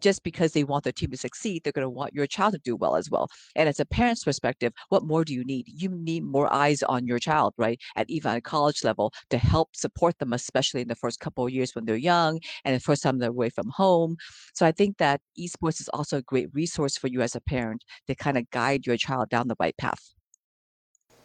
just 0.00 0.22
because 0.22 0.52
they 0.52 0.64
want 0.64 0.84
their 0.84 0.92
team 0.92 1.10
to 1.10 1.16
succeed, 1.16 1.62
they're 1.62 1.72
going 1.72 1.84
to 1.84 1.90
want 1.90 2.14
your 2.14 2.26
child 2.26 2.54
to 2.54 2.60
do 2.64 2.76
well 2.76 2.96
as 2.96 3.10
well. 3.10 3.28
And 3.54 3.68
as 3.68 3.80
a 3.80 3.84
parent's 3.84 4.24
perspective, 4.24 4.72
what 4.88 5.04
more 5.04 5.24
do 5.24 5.34
you 5.34 5.44
need? 5.44 5.66
You 5.66 5.90
need 5.90 6.24
more 6.24 6.52
eyes 6.52 6.82
on 6.82 7.06
your 7.06 7.18
child, 7.18 7.54
right? 7.56 7.80
At 7.96 8.08
even 8.10 8.32
at 8.32 8.44
college 8.44 8.84
level 8.84 9.12
to 9.30 9.38
help 9.38 9.74
support 9.74 10.18
them, 10.18 10.32
especially 10.32 10.82
in 10.82 10.88
the 10.88 10.94
first 10.94 11.20
couple 11.20 11.46
of 11.46 11.52
years 11.52 11.74
when 11.74 11.84
they're 11.84 11.96
young 11.96 12.40
and 12.64 12.74
the 12.74 12.80
first 12.80 13.02
time 13.02 13.18
they're 13.18 13.30
away 13.30 13.50
from 13.50 13.68
home. 13.70 14.16
So 14.54 14.66
I 14.66 14.72
think 14.72 14.98
that 14.98 15.20
esports 15.38 15.80
is 15.80 15.88
also 15.92 16.18
a 16.18 16.22
great 16.22 16.48
resource 16.52 16.96
for 16.96 17.08
you 17.08 17.22
as 17.22 17.34
a 17.34 17.40
parent 17.40 17.84
to 18.06 18.14
kind 18.14 18.38
of 18.38 18.50
guide 18.50 18.86
your 18.86 18.96
child 18.96 19.28
down 19.30 19.48
the 19.48 19.56
right 19.58 19.76
path. 19.76 20.14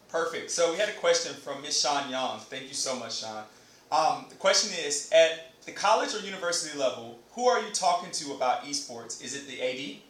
Perfect. 0.09 0.51
So 0.51 0.71
we 0.73 0.77
had 0.77 0.89
a 0.89 0.93
question 0.93 1.33
from 1.33 1.61
Miss 1.61 1.81
Sean 1.81 2.09
Young. 2.09 2.39
Thank 2.39 2.67
you 2.67 2.73
so 2.73 2.97
much, 2.97 3.21
Sean. 3.21 3.45
Um, 3.91 4.25
the 4.29 4.35
question 4.35 4.77
is, 4.85 5.09
at 5.13 5.53
the 5.65 5.71
college 5.71 6.13
or 6.13 6.19
university 6.19 6.77
level, 6.77 7.19
who 7.31 7.47
are 7.47 7.61
you 7.61 7.71
talking 7.71 8.11
to 8.11 8.33
about 8.33 8.63
esports? 8.63 9.21
Is 9.23 9.35
it 9.35 9.47
the 9.47 9.61
AD? 9.61 10.03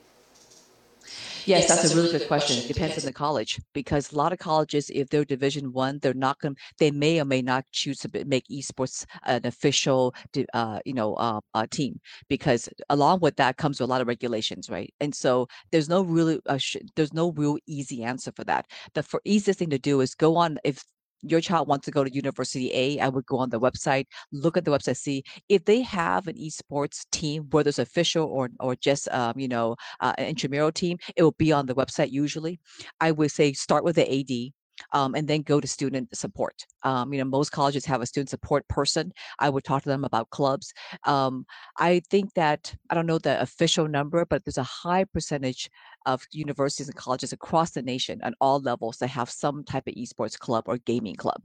Yes, 1.45 1.65
that's, 1.65 1.81
that's 1.81 1.84
a 1.84 1.89
really 1.89 2.07
good 2.07 2.23
question. 2.23 2.60
It 2.60 2.67
depends 2.67 2.97
on 2.97 3.05
the 3.05 3.13
college 3.13 3.60
because 3.73 4.12
a 4.12 4.15
lot 4.17 4.31
of 4.34 4.39
colleges, 4.39 4.89
if 4.93 5.10
they're 5.10 5.25
Division 5.25 5.71
One, 5.73 5.99
they're 6.01 6.13
not 6.13 6.39
going. 6.39 6.55
They 6.77 6.91
may 6.91 7.19
or 7.19 7.25
may 7.25 7.41
not 7.41 7.65
choose 7.71 7.99
to 7.99 8.25
make 8.25 8.45
esports 8.51 9.05
an 9.25 9.45
official, 9.45 10.13
uh, 10.53 10.79
you 10.86 10.93
know, 10.93 11.15
uh, 11.15 11.39
uh, 11.53 11.65
team 11.69 11.99
because 12.29 12.69
along 12.89 13.19
with 13.21 13.36
that 13.38 13.57
comes 13.57 13.79
a 13.79 13.86
lot 13.86 14.01
of 14.01 14.07
regulations, 14.07 14.69
right? 14.69 14.93
And 14.99 15.13
so 15.15 15.47
there's 15.71 15.89
no 15.89 16.01
really, 16.03 16.39
uh, 16.47 16.57
sh- 16.57 16.77
there's 16.95 17.13
no 17.13 17.31
real 17.31 17.57
easy 17.67 18.03
answer 18.03 18.31
for 18.36 18.43
that. 18.45 18.65
The 18.93 19.03
for 19.03 19.21
easiest 19.25 19.60
thing 19.60 19.69
to 19.71 19.79
do 19.79 20.01
is 20.01 20.15
go 20.15 20.36
on 20.36 20.60
if 20.63 20.84
your 21.21 21.41
child 21.41 21.67
wants 21.67 21.86
to 21.86 21.91
go 21.91 22.03
to 22.03 22.13
University 22.13 22.71
A, 22.73 22.99
I 22.99 23.10
would 23.10 23.25
go 23.25 23.38
on 23.38 23.49
the 23.49 23.60
website, 23.60 24.05
look 24.31 24.57
at 24.57 24.65
the 24.65 24.71
website, 24.71 24.97
see 24.97 25.23
if 25.49 25.65
they 25.65 25.81
have 25.81 26.27
an 26.27 26.36
esports 26.36 27.05
team, 27.12 27.47
whether 27.51 27.69
it's 27.69 27.79
official 27.79 28.25
or 28.25 28.49
or 28.60 28.75
just 28.75 29.10
um, 29.12 29.39
you 29.39 29.47
know 29.47 29.75
uh, 29.99 30.13
an 30.17 30.27
intramural 30.27 30.71
team. 30.71 30.97
It 31.15 31.23
will 31.23 31.31
be 31.38 31.51
on 31.51 31.65
the 31.65 31.75
website 31.75 32.12
usually. 32.12 32.60
I 32.99 33.12
would 33.12 33.31
say 33.31 33.53
start 33.53 33.84
with 33.84 33.95
the 33.95 34.19
AD 34.19 34.53
um, 34.93 35.15
and 35.15 35.27
then 35.27 35.41
go 35.41 35.60
to 35.60 35.67
student 35.67 36.15
support. 36.15 36.65
Um, 36.84 37.13
you 37.13 37.19
know, 37.19 37.25
most 37.25 37.51
colleges 37.51 37.86
have 37.86 38.01
a 38.01 38.05
student 38.05 38.29
support 38.29 38.67
person. 38.67 39.12
I 39.39 39.49
would 39.49 39.63
talk 39.63 39.84
to 39.84 39.89
them 39.89 40.03
about 40.03 40.29
clubs. 40.29 40.73
Um, 41.05 41.45
I 41.77 42.01
think 42.10 42.34
that 42.34 42.73
I 42.89 42.95
don't 42.95 43.05
know 43.05 43.19
the 43.19 43.41
official 43.41 43.88
number, 43.88 44.25
but 44.25 44.43
there's 44.43 44.57
a 44.57 44.63
high 44.63 45.05
percentage 45.05 45.69
of 46.05 46.25
universities 46.31 46.87
and 46.87 46.95
colleges 46.95 47.33
across 47.33 47.71
the 47.71 47.81
nation 47.81 48.19
at 48.23 48.33
all 48.41 48.59
levels 48.59 48.97
that 48.97 49.07
have 49.07 49.29
some 49.29 49.63
type 49.63 49.87
of 49.87 49.93
esports 49.95 50.37
club 50.37 50.63
or 50.67 50.77
gaming 50.79 51.15
club. 51.15 51.41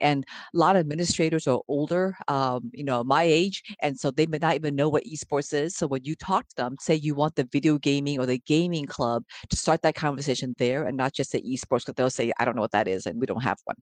And 0.00 0.24
a 0.54 0.58
lot 0.58 0.76
of 0.76 0.80
administrators 0.80 1.46
are 1.46 1.60
older, 1.68 2.16
um, 2.28 2.70
you 2.72 2.84
know, 2.84 3.04
my 3.04 3.22
age, 3.22 3.62
and 3.80 3.98
so 3.98 4.10
they 4.10 4.26
may 4.26 4.38
not 4.38 4.54
even 4.54 4.74
know 4.74 4.88
what 4.88 5.04
esports 5.04 5.52
is. 5.52 5.76
So 5.76 5.86
when 5.86 6.04
you 6.04 6.14
talk 6.16 6.48
to 6.48 6.56
them, 6.56 6.76
say 6.80 6.94
you 6.94 7.14
want 7.14 7.36
the 7.36 7.44
video 7.44 7.78
gaming 7.78 8.18
or 8.18 8.26
the 8.26 8.38
gaming 8.38 8.86
club 8.86 9.24
to 9.48 9.56
start 9.56 9.82
that 9.82 9.94
conversation 9.94 10.54
there, 10.58 10.84
and 10.84 10.96
not 10.96 11.12
just 11.12 11.32
the 11.32 11.42
esports, 11.42 11.86
because 11.86 11.94
they'll 11.96 12.10
say, 12.10 12.32
"I 12.38 12.44
don't 12.44 12.56
know 12.56 12.62
what 12.62 12.72
that 12.72 12.88
is," 12.88 13.06
and 13.06 13.20
we 13.20 13.26
don't 13.26 13.42
have 13.42 13.58
one. 13.64 13.76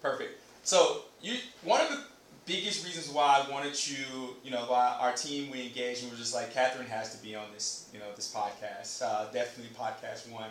Perfect. 0.00 0.40
So 0.62 1.02
you 1.20 1.38
one 1.62 1.80
of 1.80 1.90
the 1.90 2.07
biggest 2.48 2.84
reasons 2.84 3.14
why 3.14 3.44
I 3.46 3.52
wanted 3.52 3.88
you, 3.88 4.34
you 4.42 4.50
know, 4.50 4.62
why 4.62 4.96
our 4.98 5.12
team 5.12 5.50
we 5.50 5.66
engaged 5.66 6.02
and 6.02 6.10
we 6.10 6.16
were 6.16 6.20
just 6.20 6.34
like 6.34 6.52
Catherine 6.52 6.88
has 6.88 7.14
to 7.14 7.22
be 7.22 7.36
on 7.36 7.44
this, 7.52 7.86
you 7.92 7.98
know, 7.98 8.06
this 8.16 8.32
podcast, 8.34 9.02
uh, 9.02 9.30
definitely 9.32 9.70
podcast 9.78 10.30
one, 10.32 10.48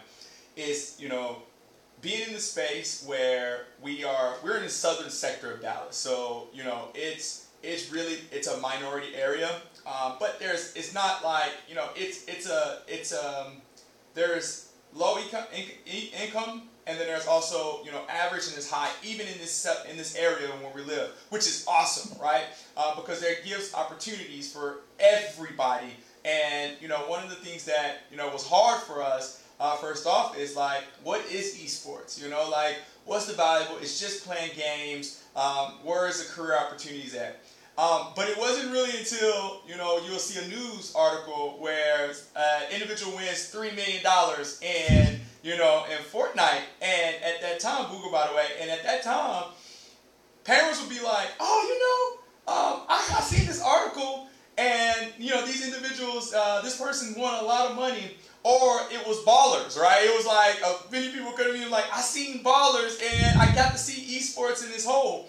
is 0.55 0.95
you 0.99 1.10
know, 1.10 1.38
being 2.01 2.27
in 2.27 2.33
the 2.33 2.39
space 2.39 3.03
where 3.07 3.65
we 3.81 4.03
are, 4.03 4.36
we're 4.43 4.57
in 4.57 4.63
the 4.63 4.69
southern 4.69 5.10
sector 5.10 5.51
of 5.51 5.62
Dallas, 5.62 5.95
so 5.95 6.47
you 6.53 6.63
know, 6.63 6.89
it's 6.93 7.47
it's 7.63 7.91
really 7.91 8.19
it's 8.31 8.47
a 8.47 8.57
minority 8.57 9.15
area, 9.15 9.49
um, 9.88 10.13
but 10.19 10.39
there's 10.39 10.75
it's 10.75 10.93
not 10.93 11.23
like 11.23 11.51
you 11.67 11.73
know 11.73 11.89
it's 11.95 12.25
it's 12.27 12.47
a 12.47 12.79
it's 12.88 13.12
um 13.12 13.57
there's 14.13 14.69
low 14.93 15.17
income, 15.17 15.45
income, 16.21 16.62
and 16.88 16.97
then 17.00 17.06
there's 17.06 17.28
also 17.28 17.84
you 17.84 17.91
know 17.91 18.02
average 18.10 18.47
and 18.47 18.56
this 18.56 18.69
high, 18.71 18.89
even 19.04 19.28
in 19.28 19.38
this 19.38 19.67
in 19.89 19.97
this 19.97 20.15
area 20.15 20.47
where 20.47 20.71
we 20.73 20.82
live, 20.82 21.12
which 21.30 21.45
is 21.45 21.65
awesome, 21.67 22.17
right? 22.19 22.45
Uh, 22.76 22.95
because 22.95 23.21
it 23.21 23.45
gives 23.45 23.73
opportunities 23.73 24.52
for 24.52 24.80
everybody. 25.00 25.91
And 26.26 26.73
you 26.82 26.88
know, 26.88 27.00
one 27.08 27.23
of 27.23 27.30
the 27.30 27.36
things 27.36 27.65
that 27.65 28.04
you 28.10 28.17
know 28.17 28.30
was 28.30 28.47
hard 28.47 28.82
for 28.84 29.04
us 29.04 29.43
uh, 29.60 29.76
first 29.78 30.08
off 30.08 30.38
is 30.38 30.56
like, 30.56 30.84
what 31.04 31.21
is 31.32 31.56
esports? 31.56 32.21
You 32.21 32.30
know, 32.30 32.50
like 32.50 32.78
what's 33.06 33.26
the 33.26 33.34
valuable? 33.34 33.78
It's 33.82 34.00
just 34.00 34.26
playing 34.26 34.52
games. 34.56 35.23
Um, 35.36 35.73
where 35.84 36.08
is 36.08 36.26
the 36.26 36.34
career 36.34 36.58
opportunities 36.58 37.13
at? 37.15 37.41
Um, 37.78 38.08
but 38.15 38.28
it 38.28 38.38
wasn't 38.39 38.71
really 38.71 38.97
until 38.97 39.62
you 39.67 39.78
know 39.78 40.00
you'll 40.00 40.17
see 40.17 40.43
a 40.43 40.47
news 40.47 40.93
article 40.95 41.58
where 41.60 42.12
uh, 42.36 42.62
individual 42.73 43.15
wins 43.15 43.50
three 43.50 43.71
million 43.71 44.02
dollars 44.02 44.60
in 44.62 45.19
you 45.47 45.57
know 45.57 45.86
in 45.89 45.97
Fortnite, 46.03 46.62
and 46.81 47.15
at 47.23 47.41
that 47.41 47.62
time, 47.62 47.89
Google 47.89 48.12
by 48.12 48.27
the 48.27 48.36
way, 48.36 48.47
and 48.60 48.69
at 48.69 48.83
that 48.83 49.01
time, 49.01 49.45
parents 50.43 50.81
would 50.81 50.89
be 50.89 51.01
like, 51.01 51.29
oh, 51.39 51.60
you 51.69 51.77
know, 51.79 52.53
um, 52.53 52.81
I, 52.89 53.15
I 53.17 53.21
seen 53.21 53.47
this 53.47 53.62
article, 53.62 54.27
and 54.57 55.13
you 55.17 55.31
know 55.31 55.45
these 55.45 55.65
individuals, 55.65 56.33
uh, 56.33 56.62
this 56.63 56.77
person 56.77 57.15
won 57.17 57.41
a 57.41 57.47
lot 57.47 57.71
of 57.71 57.77
money. 57.77 58.17
Or 58.43 58.79
it 58.91 59.05
was 59.05 59.17
ballers, 59.25 59.77
right? 59.77 60.05
It 60.05 60.15
was 60.15 60.25
like 60.25 60.55
uh, 60.63 60.77
many 60.89 61.12
people 61.12 61.33
could 61.33 61.47
have 61.47 61.55
been 61.55 61.69
like, 61.69 61.83
I 61.91 61.99
seen 61.99 62.41
ballers 62.43 63.01
and 63.03 63.41
I 63.41 63.53
got 63.53 63.73
to 63.73 63.77
see 63.77 64.17
esports 64.17 64.63
in 64.63 64.71
this 64.71 64.86
hole. 64.86 65.27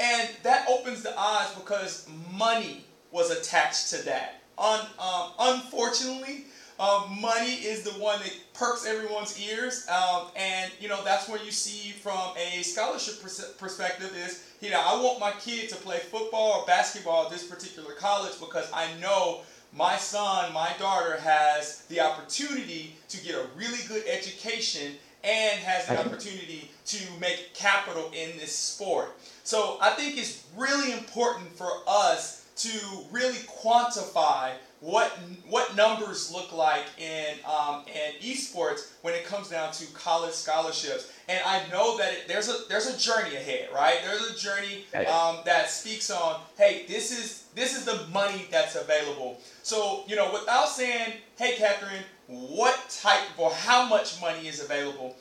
And 0.00 0.28
that 0.42 0.66
opens 0.68 1.04
the 1.04 1.16
eyes 1.16 1.48
because 1.54 2.08
money 2.32 2.84
was 3.12 3.30
attached 3.30 3.90
to 3.90 4.04
that. 4.06 4.42
Un, 4.58 4.80
um, 4.98 5.30
unfortunately, 5.38 6.46
um, 6.78 7.20
money 7.20 7.52
is 7.52 7.82
the 7.82 7.92
one 7.92 8.18
that 8.20 8.32
perks 8.52 8.84
everyone's 8.86 9.40
ears, 9.40 9.86
um, 9.88 10.26
and 10.36 10.70
you 10.80 10.88
know 10.88 11.02
that's 11.04 11.28
where 11.28 11.42
you 11.42 11.50
see 11.50 11.92
from 11.92 12.32
a 12.36 12.62
scholarship 12.62 13.22
pers- 13.22 13.54
perspective 13.58 14.14
is 14.26 14.44
you 14.60 14.70
know 14.70 14.82
I 14.84 15.00
want 15.02 15.18
my 15.18 15.32
kid 15.32 15.68
to 15.70 15.76
play 15.76 15.98
football 15.98 16.60
or 16.60 16.66
basketball 16.66 17.24
at 17.24 17.30
this 17.30 17.46
particular 17.46 17.92
college 17.92 18.38
because 18.40 18.70
I 18.72 18.88
know 19.00 19.40
my 19.72 19.96
son, 19.96 20.52
my 20.52 20.70
daughter 20.78 21.18
has 21.18 21.82
the 21.86 22.00
opportunity 22.00 22.94
to 23.08 23.22
get 23.24 23.34
a 23.34 23.46
really 23.56 23.80
good 23.88 24.04
education 24.06 24.92
and 25.24 25.58
has 25.60 25.86
the 25.86 25.98
opportunity 25.98 26.70
to 26.86 26.98
make 27.20 27.52
capital 27.52 28.10
in 28.14 28.36
this 28.38 28.54
sport. 28.54 29.16
So 29.44 29.76
I 29.80 29.90
think 29.90 30.18
it's 30.18 30.46
really 30.56 30.92
important 30.92 31.56
for 31.56 31.68
us 31.86 32.45
to 32.56 33.04
really 33.10 33.38
quantify 33.62 34.52
what 34.80 35.18
what 35.48 35.74
numbers 35.76 36.30
look 36.32 36.52
like 36.52 36.84
in 36.98 37.34
um, 37.44 37.82
in 37.86 38.20
esports 38.22 38.92
when 39.02 39.14
it 39.14 39.24
comes 39.24 39.48
down 39.48 39.72
to 39.72 39.86
college 39.92 40.32
scholarships. 40.32 41.12
And 41.28 41.40
I 41.44 41.62
know 41.70 41.96
that 41.98 42.12
it, 42.12 42.28
there's 42.28 42.48
a 42.48 42.68
there's 42.68 42.86
a 42.86 42.98
journey 42.98 43.36
ahead, 43.36 43.68
right? 43.74 43.98
There's 44.04 44.30
a 44.30 44.38
journey 44.38 44.84
um, 45.06 45.38
that 45.44 45.70
speaks 45.70 46.10
on, 46.10 46.40
hey, 46.56 46.84
this 46.88 47.10
is 47.10 47.46
this 47.54 47.76
is 47.76 47.84
the 47.84 48.06
money 48.12 48.46
that's 48.50 48.74
available. 48.74 49.40
So 49.62 50.04
you 50.06 50.16
know, 50.16 50.30
without 50.32 50.68
saying, 50.68 51.14
hey, 51.38 51.56
Catherine, 51.56 52.04
what 52.26 52.78
type 53.02 53.22
or 53.38 53.50
how 53.50 53.88
much 53.88 54.20
money 54.20 54.46
is 54.46 54.62
available? 54.62 55.16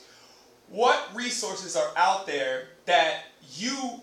What 0.69 1.09
resources 1.13 1.75
are 1.75 1.91
out 1.95 2.25
there 2.25 2.69
that 2.85 3.25
you 3.53 4.01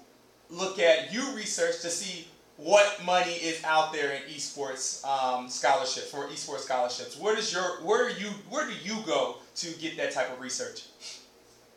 look 0.49 0.79
at, 0.79 1.13
you 1.13 1.35
research 1.35 1.81
to 1.81 1.91
see 1.91 2.27
what 2.57 3.05
money 3.05 3.33
is 3.33 3.63
out 3.65 3.93
there 3.93 4.13
in 4.13 4.23
esports 4.23 5.05
um, 5.07 5.49
scholarships 5.49 6.11
for 6.11 6.29
esports 6.29 6.61
scholarships. 6.61 7.19
Where 7.19 7.35
does 7.35 7.53
your 7.53 7.83
where 7.83 8.11
you 8.11 8.29
where 8.49 8.67
do 8.67 8.75
you 8.83 9.03
go 9.07 9.37
to 9.57 9.73
get 9.79 9.97
that 9.97 10.13
type 10.13 10.33
of 10.33 10.41
research? 10.41 10.85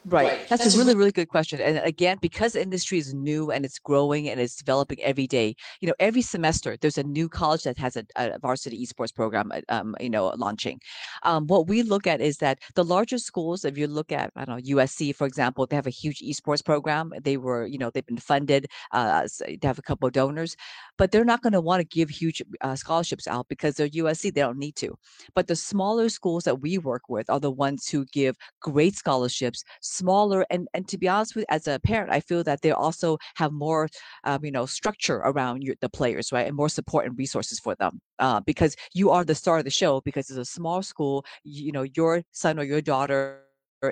Right. 0.07 0.27
right. 0.27 0.49
That's, 0.49 0.63
That's, 0.63 0.75
a 0.75 0.77
really, 0.77 0.93
really 0.93 1.11
good 1.11 1.29
question. 1.29 1.59
And 1.59 1.79
again, 1.79 2.19
because 2.21 2.53
the 2.53 2.61
industry 2.61 2.99
is 2.99 3.15
new 3.15 3.49
and 3.49 3.65
it's 3.65 3.79
growing 3.79 4.29
and 4.29 4.39
it's 4.39 4.55
developing 4.55 5.01
every 5.01 5.25
day, 5.25 5.55
you 5.81 5.87
know, 5.87 5.95
every 5.99 6.21
semester 6.21 6.77
there's 6.79 6.99
a 6.99 7.03
new 7.03 7.27
college 7.27 7.63
that 7.63 7.79
has 7.79 7.95
a, 7.95 8.05
a 8.15 8.37
varsity 8.37 8.85
esports 8.85 9.13
program, 9.13 9.51
uh, 9.51 9.61
um, 9.69 9.95
you 9.99 10.11
know, 10.11 10.27
launching. 10.37 10.79
Um, 11.23 11.47
what 11.47 11.67
we 11.67 11.81
look 11.81 12.05
at 12.05 12.21
is 12.21 12.37
that 12.37 12.59
the 12.75 12.83
larger 12.83 13.17
schools, 13.17 13.65
if 13.65 13.79
you 13.79 13.87
look 13.87 14.11
at, 14.11 14.31
I 14.35 14.45
don't 14.45 14.57
know, 14.57 14.75
USC, 14.75 15.15
for 15.15 15.25
example, 15.25 15.65
they 15.65 15.75
have 15.75 15.87
a 15.87 15.91
huge 15.91 16.19
esports 16.19 16.63
program. 16.63 17.11
They 17.23 17.37
were, 17.37 17.65
you 17.65 17.79
know, 17.79 17.89
they've 17.89 18.05
been 18.05 18.17
funded. 18.17 18.67
Uh, 18.91 19.27
they 19.39 19.57
have 19.63 19.79
a 19.79 19.83
couple 19.83 20.05
of 20.05 20.13
donors, 20.13 20.55
but 20.99 21.11
they're 21.11 21.25
not 21.25 21.41
going 21.41 21.53
to 21.53 21.61
want 21.61 21.81
to 21.81 21.87
give 21.87 22.09
huge 22.09 22.43
uh, 22.61 22.75
scholarships 22.75 23.27
out 23.27 23.47
because 23.47 23.73
they're 23.73 23.89
USC. 23.89 24.31
They 24.33 24.41
don't 24.41 24.59
need 24.59 24.75
to. 24.75 24.95
But 25.33 25.47
the 25.47 25.55
smaller 25.55 26.09
schools 26.09 26.43
that 26.43 26.61
we 26.61 26.77
work 26.77 27.09
with 27.09 27.27
are 27.27 27.39
the 27.39 27.49
ones 27.49 27.87
who 27.89 28.05
give 28.13 28.35
great 28.61 28.95
scholarships 28.95 29.63
smaller 29.99 30.45
and 30.49 30.67
and 30.73 30.87
to 30.87 30.97
be 30.97 31.07
honest 31.07 31.35
with 31.35 31.45
as 31.49 31.67
a 31.67 31.79
parent 31.79 32.11
i 32.11 32.19
feel 32.19 32.43
that 32.43 32.61
they 32.61 32.71
also 32.71 33.17
have 33.35 33.51
more 33.51 33.87
um, 34.25 34.43
you 34.43 34.51
know 34.51 34.65
structure 34.65 35.17
around 35.29 35.63
your, 35.63 35.75
the 35.81 35.89
players 35.89 36.31
right 36.31 36.47
and 36.47 36.55
more 36.55 36.69
support 36.69 37.05
and 37.05 37.17
resources 37.17 37.59
for 37.59 37.75
them 37.75 37.99
uh, 38.19 38.39
because 38.45 38.75
you 38.93 39.09
are 39.09 39.23
the 39.23 39.35
star 39.35 39.57
of 39.59 39.65
the 39.65 39.69
show 39.69 40.01
because 40.01 40.29
it's 40.29 40.39
a 40.39 40.45
small 40.45 40.81
school 40.81 41.25
you, 41.43 41.65
you 41.67 41.71
know 41.71 41.85
your 41.95 42.23
son 42.31 42.59
or 42.59 42.63
your 42.63 42.81
daughter 42.81 43.41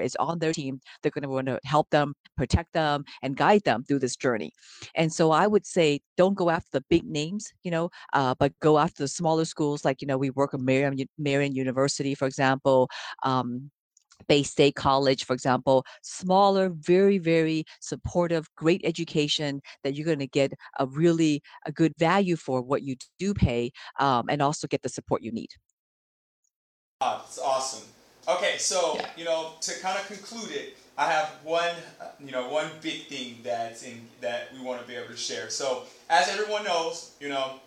is 0.02 0.16
on 0.20 0.39
their 0.39 0.54
team 0.54 0.80
they're 1.02 1.12
going 1.12 1.24
to 1.24 1.30
want 1.30 1.48
to 1.48 1.60
help 1.66 1.89
them 1.89 2.13
protect 2.38 2.74
them 2.74 3.04
and 3.22 3.38
guide 3.38 3.62
them 3.63 3.84
through 3.84 4.00
this 4.00 4.16
journey. 4.16 4.52
And 4.96 5.12
so 5.12 5.32
i 5.32 5.46
would 5.46 5.66
say 5.66 6.00
don't 6.18 6.36
go 6.36 6.50
after 6.50 6.70
the 6.74 6.84
big 6.89 7.06
names 7.06 7.52
you 7.63 7.72
know 7.72 7.89
uh, 8.13 8.34
but 8.39 8.52
go 8.60 8.80
after 8.80 9.04
the 9.04 9.08
smaller 9.08 9.46
schools 9.46 9.86
like 9.86 10.02
you 10.02 10.08
know 10.08 10.18
we 10.18 10.30
work 10.32 10.54
with 10.54 10.62
marian, 10.62 10.98
marian 11.18 11.54
university 11.56 12.16
for 12.16 12.28
example 12.28 12.89
um, 13.24 13.70
Bay 14.27 14.43
State 14.43 14.75
College, 14.75 15.25
for 15.25 15.33
example, 15.33 15.86
smaller, 16.01 16.69
very, 16.69 17.17
very 17.17 17.65
supportive, 17.79 18.47
great 18.55 18.81
education 18.83 19.62
that 19.83 19.95
you're 19.95 20.05
going 20.05 20.19
to 20.19 20.27
get 20.27 20.53
a 20.79 20.86
really 20.88 21.41
a 21.65 21.71
good 21.71 21.93
value 21.97 22.36
for 22.36 22.62
what 22.62 22.83
you 22.83 22.95
do 23.19 23.33
pay, 23.33 23.71
um, 23.99 24.25
and 24.29 24.41
also 24.41 24.67
get 24.67 24.81
the 24.81 24.89
support 24.89 25.21
you 25.21 25.31
need. 25.31 25.49
Ah, 27.01 27.17
that's 27.19 27.39
awesome. 27.39 27.88
Okay, 28.27 28.57
so 28.57 28.95
yeah. 28.95 29.09
you 29.17 29.25
know, 29.25 29.53
to 29.62 29.79
kind 29.81 29.99
of 29.99 30.07
conclude 30.07 30.51
it, 30.51 30.77
I 30.97 31.12
have 31.12 31.29
one, 31.43 31.73
you 32.23 32.31
know, 32.31 32.47
one 32.49 32.67
big 32.81 33.07
thing 33.07 33.39
that's 33.43 33.83
in 33.83 34.07
that 34.21 34.53
we 34.53 34.62
want 34.62 34.81
to 34.81 34.88
be 34.88 34.95
able 34.95 35.07
to 35.07 35.17
share. 35.17 35.49
So, 35.49 35.83
as 36.09 36.29
everyone 36.29 36.63
knows, 36.63 37.12
you 37.19 37.29
know, 37.29 37.59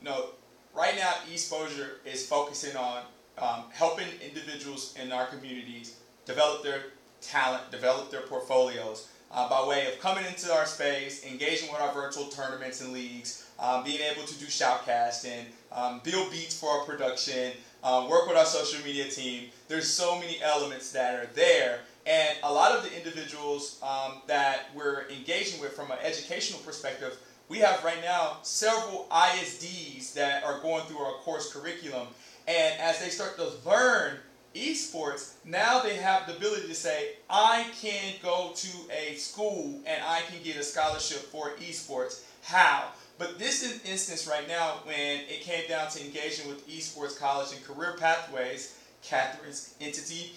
you 0.00 0.08
know, 0.08 0.30
right 0.74 0.96
now, 0.96 1.12
Exposure 1.30 2.00
is 2.04 2.26
focusing 2.26 2.76
on 2.76 3.02
um, 3.38 3.64
helping 3.72 4.06
individuals 4.24 4.94
in 5.02 5.12
our 5.12 5.26
communities 5.26 5.96
develop 6.26 6.62
their 6.62 6.84
talent, 7.20 7.70
develop 7.70 8.10
their 8.10 8.22
portfolios 8.22 9.08
uh, 9.30 9.48
by 9.48 9.66
way 9.66 9.86
of 9.86 9.98
coming 9.98 10.24
into 10.26 10.52
our 10.52 10.66
space, 10.66 11.24
engaging 11.24 11.70
with 11.72 11.80
our 11.80 11.92
virtual 11.92 12.26
tournaments 12.26 12.80
and 12.82 12.92
leagues, 12.92 13.46
um, 13.58 13.82
being 13.82 14.00
able 14.00 14.26
to 14.26 14.38
do 14.38 14.46
shoutcasting, 14.46 15.44
um, 15.72 16.00
build 16.04 16.30
beats 16.30 16.58
for 16.58 16.68
our 16.70 16.84
production, 16.84 17.52
uh, 17.82 18.06
work 18.10 18.26
with 18.26 18.36
our 18.36 18.44
social 18.44 18.84
media 18.84 19.08
team. 19.08 19.48
There's 19.68 19.88
so 19.88 20.18
many 20.18 20.40
elements 20.42 20.92
that 20.92 21.14
are 21.14 21.28
there. 21.34 21.80
And 22.04 22.36
a 22.42 22.52
lot 22.52 22.72
of 22.72 22.82
the 22.82 22.94
individuals 22.96 23.80
um, 23.82 24.22
that 24.26 24.66
we're 24.74 25.08
engaging 25.08 25.60
with 25.60 25.72
from 25.72 25.90
an 25.90 25.98
educational 26.02 26.60
perspective, 26.60 27.16
we 27.48 27.58
have 27.58 27.82
right 27.84 28.02
now 28.02 28.38
several 28.42 29.06
ISDs 29.10 30.12
that 30.14 30.42
are 30.44 30.60
going 30.60 30.84
through 30.84 30.98
our 30.98 31.14
course 31.18 31.52
curriculum 31.52 32.08
and 32.46 32.80
as 32.80 33.00
they 33.00 33.08
start 33.08 33.36
to 33.36 33.48
learn 33.68 34.18
esports, 34.54 35.34
now 35.44 35.80
they 35.80 35.96
have 35.96 36.26
the 36.26 36.36
ability 36.36 36.68
to 36.68 36.74
say, 36.74 37.12
I 37.30 37.66
can 37.80 38.14
go 38.22 38.52
to 38.54 38.68
a 38.90 39.14
school 39.14 39.80
and 39.86 40.02
I 40.04 40.20
can 40.30 40.42
get 40.42 40.56
a 40.56 40.62
scholarship 40.62 41.20
for 41.30 41.50
esports. 41.56 42.22
How? 42.42 42.88
But 43.18 43.38
this 43.38 43.62
is 43.62 43.84
instance 43.88 44.26
right 44.26 44.46
now 44.48 44.80
when 44.84 45.20
it 45.28 45.42
came 45.42 45.68
down 45.68 45.90
to 45.90 46.04
engaging 46.04 46.48
with 46.48 46.68
esports 46.68 47.18
college 47.18 47.52
and 47.54 47.64
career 47.64 47.96
pathways, 47.98 48.78
Catherine's 49.02 49.74
entity, 49.80 50.32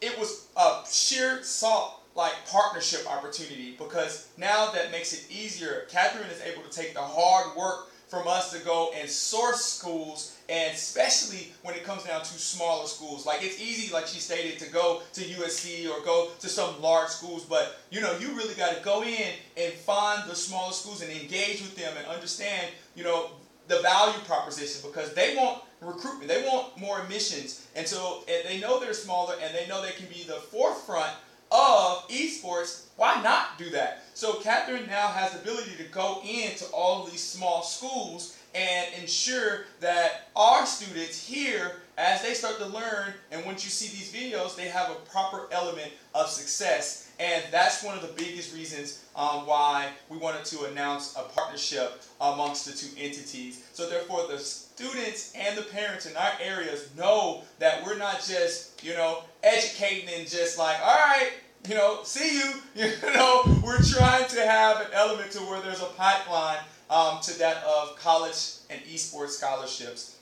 it 0.00 0.18
was 0.18 0.46
a 0.56 0.82
sheer 0.90 1.42
salt 1.42 2.02
like 2.14 2.32
partnership 2.50 3.06
opportunity 3.10 3.74
because 3.78 4.28
now 4.36 4.70
that 4.70 4.90
makes 4.90 5.12
it 5.12 5.30
easier. 5.30 5.86
Catherine 5.90 6.30
is 6.30 6.40
able 6.40 6.62
to 6.62 6.70
take 6.70 6.94
the 6.94 7.00
hard 7.00 7.56
work 7.56 7.88
from 8.06 8.28
us 8.28 8.52
to 8.52 8.58
go 8.64 8.92
and 8.96 9.08
source 9.08 9.64
schools 9.64 10.36
and 10.48 10.74
especially 10.74 11.52
when 11.62 11.74
it 11.74 11.82
comes 11.82 12.04
down 12.04 12.20
to 12.20 12.26
smaller 12.26 12.86
schools. 12.86 13.26
Like 13.26 13.42
it's 13.42 13.60
easy 13.60 13.92
like 13.92 14.06
she 14.06 14.20
stated 14.20 14.58
to 14.60 14.70
go 14.70 15.02
to 15.14 15.20
usc 15.20 15.88
or 15.90 16.04
go 16.04 16.30
to 16.38 16.48
some 16.48 16.80
large 16.80 17.08
schools 17.08 17.44
but 17.44 17.80
you 17.90 18.00
know 18.00 18.16
you 18.18 18.28
really 18.28 18.54
got 18.54 18.76
to 18.76 18.82
go 18.82 19.02
in 19.02 19.32
and 19.56 19.72
find 19.72 20.28
the 20.28 20.36
smaller 20.36 20.72
schools 20.72 21.02
and 21.02 21.10
engage 21.10 21.60
with 21.60 21.74
them 21.76 21.92
and 21.96 22.06
understand 22.06 22.68
you 22.94 23.02
know 23.02 23.30
the 23.68 23.80
value 23.80 24.18
proposition 24.26 24.88
because 24.88 25.12
they 25.14 25.34
want 25.36 25.62
recruitment 25.80 26.28
they 26.28 26.42
want 26.42 26.78
more 26.78 27.00
admissions. 27.00 27.66
And 27.74 27.86
so 27.86 28.22
and 28.28 28.48
they 28.48 28.60
know 28.60 28.78
they're 28.78 28.94
smaller 28.94 29.34
and 29.42 29.54
they 29.54 29.66
know 29.66 29.82
they 29.82 29.92
can 29.92 30.06
be 30.06 30.22
the 30.22 30.34
forefront 30.34 31.12
of 31.50 32.08
esports 32.08 32.86
why 32.96 33.20
not 33.22 33.58
do 33.58 33.70
that 33.70 34.02
so 34.14 34.34
catherine 34.34 34.86
now 34.86 35.08
has 35.08 35.32
the 35.32 35.40
ability 35.40 35.72
to 35.76 35.84
go 35.84 36.20
into 36.24 36.64
all 36.66 37.04
of 37.04 37.10
these 37.10 37.22
small 37.22 37.62
schools 37.62 38.36
and 38.54 38.86
ensure 39.00 39.66
that 39.80 40.28
our 40.34 40.64
students 40.64 41.26
here 41.26 41.76
as 41.98 42.22
they 42.22 42.34
start 42.34 42.58
to 42.58 42.66
learn, 42.66 43.14
and 43.32 43.44
once 43.46 43.64
you 43.64 43.70
see 43.70 43.86
these 43.86 44.12
videos, 44.12 44.54
they 44.54 44.68
have 44.68 44.90
a 44.90 44.94
proper 45.10 45.48
element 45.50 45.90
of 46.14 46.28
success. 46.28 47.10
And 47.18 47.42
that's 47.50 47.82
one 47.82 47.96
of 47.96 48.02
the 48.02 48.12
biggest 48.22 48.54
reasons 48.54 49.02
um, 49.14 49.46
why 49.46 49.88
we 50.10 50.18
wanted 50.18 50.44
to 50.46 50.64
announce 50.64 51.16
a 51.16 51.22
partnership 51.22 52.02
amongst 52.20 52.66
the 52.66 52.72
two 52.72 52.94
entities. 52.98 53.64
So 53.72 53.88
therefore, 53.88 54.26
the 54.28 54.38
students 54.38 55.32
and 55.34 55.56
the 55.56 55.62
parents 55.62 56.04
in 56.04 56.14
our 56.18 56.32
areas 56.38 56.90
know 56.94 57.44
that 57.58 57.82
we're 57.82 57.96
not 57.96 58.16
just, 58.16 58.84
you 58.84 58.92
know, 58.92 59.22
educating 59.46 60.08
and 60.12 60.28
just 60.28 60.58
like, 60.58 60.76
all 60.80 60.94
right, 60.94 61.30
you 61.68 61.74
know, 61.74 62.00
see 62.02 62.38
you. 62.38 62.52
You 63.02 63.12
know, 63.14 63.42
we're 63.64 63.82
trying 63.82 64.28
to 64.28 64.46
have 64.46 64.80
an 64.82 64.88
element 64.92 65.30
to 65.32 65.38
where 65.38 65.62
there's 65.62 65.80
a 65.80 65.86
pipeline 65.96 66.58
um, 66.90 67.20
to 67.22 67.38
that 67.38 67.64
of 67.64 67.96
college 67.96 68.56
and 68.68 68.80
esports 68.82 69.30
scholarships. 69.30 70.16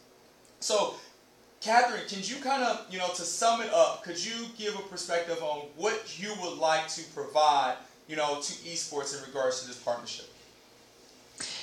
So, 0.61 0.95
Catherine, 1.61 2.03
can 2.09 2.21
you 2.23 2.37
kind 2.43 2.63
of, 2.63 2.87
you 2.91 2.99
know, 2.99 3.09
to 3.09 3.23
sum 3.23 3.61
it 3.61 3.73
up, 3.73 4.05
could 4.05 4.25
you 4.25 4.47
give 4.57 4.79
a 4.79 4.83
perspective 4.83 5.43
on 5.43 5.67
what 5.77 6.19
you 6.19 6.33
would 6.43 6.59
like 6.59 6.87
to 6.89 7.03
provide, 7.13 7.75
you 8.07 8.17
know, 8.17 8.37
to 8.37 8.53
esports 8.69 9.19
in 9.19 9.25
regards 9.27 9.63
to 9.63 9.67
this 9.67 9.79
partnership? 9.79 10.33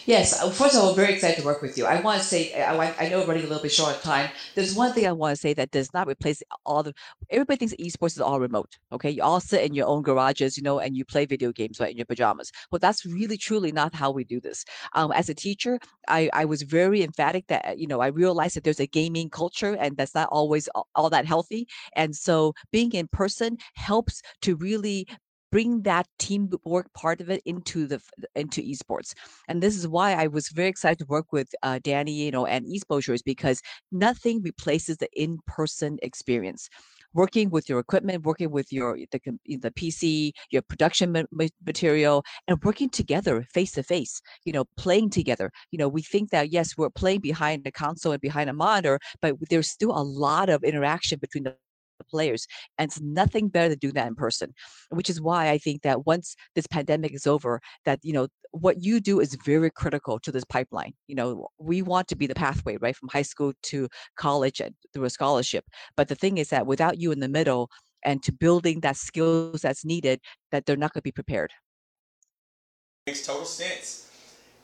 Yes, 0.06 0.34
uh, 0.42 0.50
first 0.52 0.76
of 0.76 0.82
all, 0.82 0.96
very 0.96 1.14
excited 1.14 1.38
to 1.38 1.44
work 1.46 1.62
with 1.62 1.78
you. 1.78 1.86
I 1.86 2.02
want 2.02 2.22
to 2.22 2.28
say, 2.28 2.54
I, 2.54 2.96
I 3.00 3.10
know 3.10 3.20
we're 3.20 3.28
running 3.28 3.44
a 3.44 3.48
little 3.48 3.62
bit 3.62 3.72
short 3.72 3.96
on 3.96 4.02
time. 4.02 4.32
There's 4.56 4.74
one 4.74 4.94
thing 4.94 5.06
I 5.06 5.12
want 5.12 5.36
to 5.36 5.40
say 5.40 5.54
that 5.54 5.72
does 5.72 5.94
not 5.94 6.08
replace 6.08 6.42
all 6.66 6.84
the, 6.84 6.94
everybody 7.30 7.58
thinks 7.58 7.76
esports 7.76 8.14
is 8.14 8.20
all 8.22 8.40
remote, 8.40 8.78
okay? 8.92 9.10
You 9.12 9.22
all 9.22 9.40
sit 9.40 9.64
in 9.64 9.74
your 9.76 9.88
own 9.88 10.02
garages, 10.02 10.58
you 10.58 10.64
know, 10.64 10.80
and 10.80 10.96
you 10.98 11.06
play 11.06 11.26
video 11.26 11.52
games, 11.52 11.80
right, 11.80 11.92
in 11.92 11.98
your 11.98 12.06
pajamas. 12.06 12.52
Well, 12.72 12.80
that's 12.80 13.06
really, 13.06 13.38
truly 13.38 13.72
not 13.72 13.94
how 13.94 14.12
we 14.12 14.24
do 14.24 14.40
this. 14.42 14.66
Um, 14.94 15.12
as 15.12 15.30
a 15.30 15.36
teacher, 15.36 15.80
I, 16.08 16.30
I 16.34 16.46
was 16.46 16.64
very 16.64 17.04
emphatic 17.04 17.46
that, 17.48 17.78
you 17.78 17.88
know, 17.88 18.02
I 18.02 18.08
realized 18.08 18.56
that 18.56 18.64
there's 18.64 18.80
a 18.80 18.88
gaming 18.88 19.30
culture 19.30 19.76
and 19.80 19.98
that's 19.98 20.16
not 20.16 20.30
always 20.32 20.68
all 20.96 21.10
that 21.10 21.26
healthy. 21.26 21.68
And 21.96 22.16
so 22.16 22.54
being 22.72 22.92
in 22.94 23.08
person 23.08 23.58
helps 23.76 24.22
to 24.42 24.56
really 24.56 25.08
bring 25.52 25.82
that 25.84 26.08
teamwork 26.18 26.92
part 26.94 27.22
of 27.22 27.30
it 27.30 27.42
into 27.46 27.86
the 27.86 28.02
into 28.36 28.62
esports. 28.62 29.14
And 29.48 29.62
this 29.62 29.76
is 29.76 29.88
why 29.88 30.14
i 30.14 30.28
was 30.28 30.50
very 30.50 30.70
excited 30.70 31.00
to 31.00 31.06
work 31.06 31.32
with 31.32 31.50
uh, 31.64 31.80
danny 31.84 32.14
you 32.14 32.32
know 32.32 32.46
and 32.46 32.66
exposures 32.74 33.22
because 33.22 33.62
nothing 33.92 34.42
replaces 34.42 34.98
the 34.98 35.10
in-person 35.14 36.00
experience. 36.02 36.70
Working 37.14 37.50
with 37.50 37.68
your 37.68 37.80
equipment 37.80 38.26
working 38.26 38.52
with 38.52 38.72
your 38.72 38.98
the, 39.12 39.20
the 39.66 39.72
pc 39.72 40.32
your 40.50 40.62
production 40.62 41.12
ma- 41.12 41.48
material 41.66 42.24
and 42.48 42.58
working 42.64 42.90
together 42.90 43.46
face 43.54 43.74
to 43.74 43.84
face 43.84 44.22
you 44.46 44.54
know 44.54 44.66
playing 44.78 45.10
together. 45.10 45.52
You 45.72 45.80
know 45.80 45.90
we 45.90 46.02
think 46.02 46.30
that 46.32 46.52
yes 46.52 46.78
we're 46.78 46.90
playing 46.90 47.20
behind 47.20 47.68
a 47.68 47.72
console 47.72 48.14
and 48.14 48.22
behind 48.22 48.50
a 48.50 48.54
monitor 48.54 49.00
but 49.22 49.36
there's 49.50 49.70
still 49.70 49.92
a 49.92 50.04
lot 50.28 50.48
of 50.50 50.64
interaction 50.64 51.20
between 51.20 51.44
the 51.44 51.56
players. 52.04 52.48
And 52.78 52.90
it's 52.90 53.02
nothing 53.02 53.48
better 53.50 53.70
than 53.70 53.80
doing 53.80 53.94
that 53.96 54.08
in 54.08 54.16
person, 54.16 54.54
which 54.90 55.10
is 55.10 55.22
why 55.22 55.50
I 55.50 55.58
think 55.58 55.82
that 55.84 56.06
once 56.06 56.36
this 56.56 56.68
pandemic 56.68 57.14
is 57.14 57.28
over, 57.28 57.62
that, 57.86 58.00
you 58.04 58.14
know, 58.14 58.28
what 58.52 58.84
you 58.84 59.00
do 59.00 59.20
is 59.20 59.38
very 59.46 59.72
critical 59.72 60.20
to 60.20 60.32
this 60.32 60.44
pipeline. 60.44 60.94
You 61.08 61.16
know, 61.16 61.48
we 61.58 61.82
want 61.82 62.08
to 62.10 62.16
be 62.16 62.28
the 62.28 62.36
pathway, 62.36 62.78
right, 62.78 62.96
from 62.96 63.10
high 63.10 63.22
school 63.22 63.54
to 63.64 63.88
college 64.18 64.60
and 64.60 64.76
through 64.94 65.06
a 65.06 65.10
scholarship. 65.10 65.66
But 65.96 66.08
the 66.08 66.16
thing 66.16 66.38
is 66.38 66.50
that 66.50 66.68
without 66.68 67.00
you 67.00 67.12
in 67.12 67.20
the 67.20 67.30
middle 67.30 67.70
and 68.04 68.22
to 68.24 68.32
building 68.32 68.80
that 68.82 68.98
skills 68.98 69.62
that's 69.62 69.86
needed, 69.86 70.20
that 70.52 70.66
they're 70.66 70.76
not 70.76 70.94
going 70.94 71.02
to 71.02 71.04
be 71.04 71.12
prepared. 71.12 71.52
Makes 73.08 73.26
total 73.26 73.46
sense. 73.46 74.10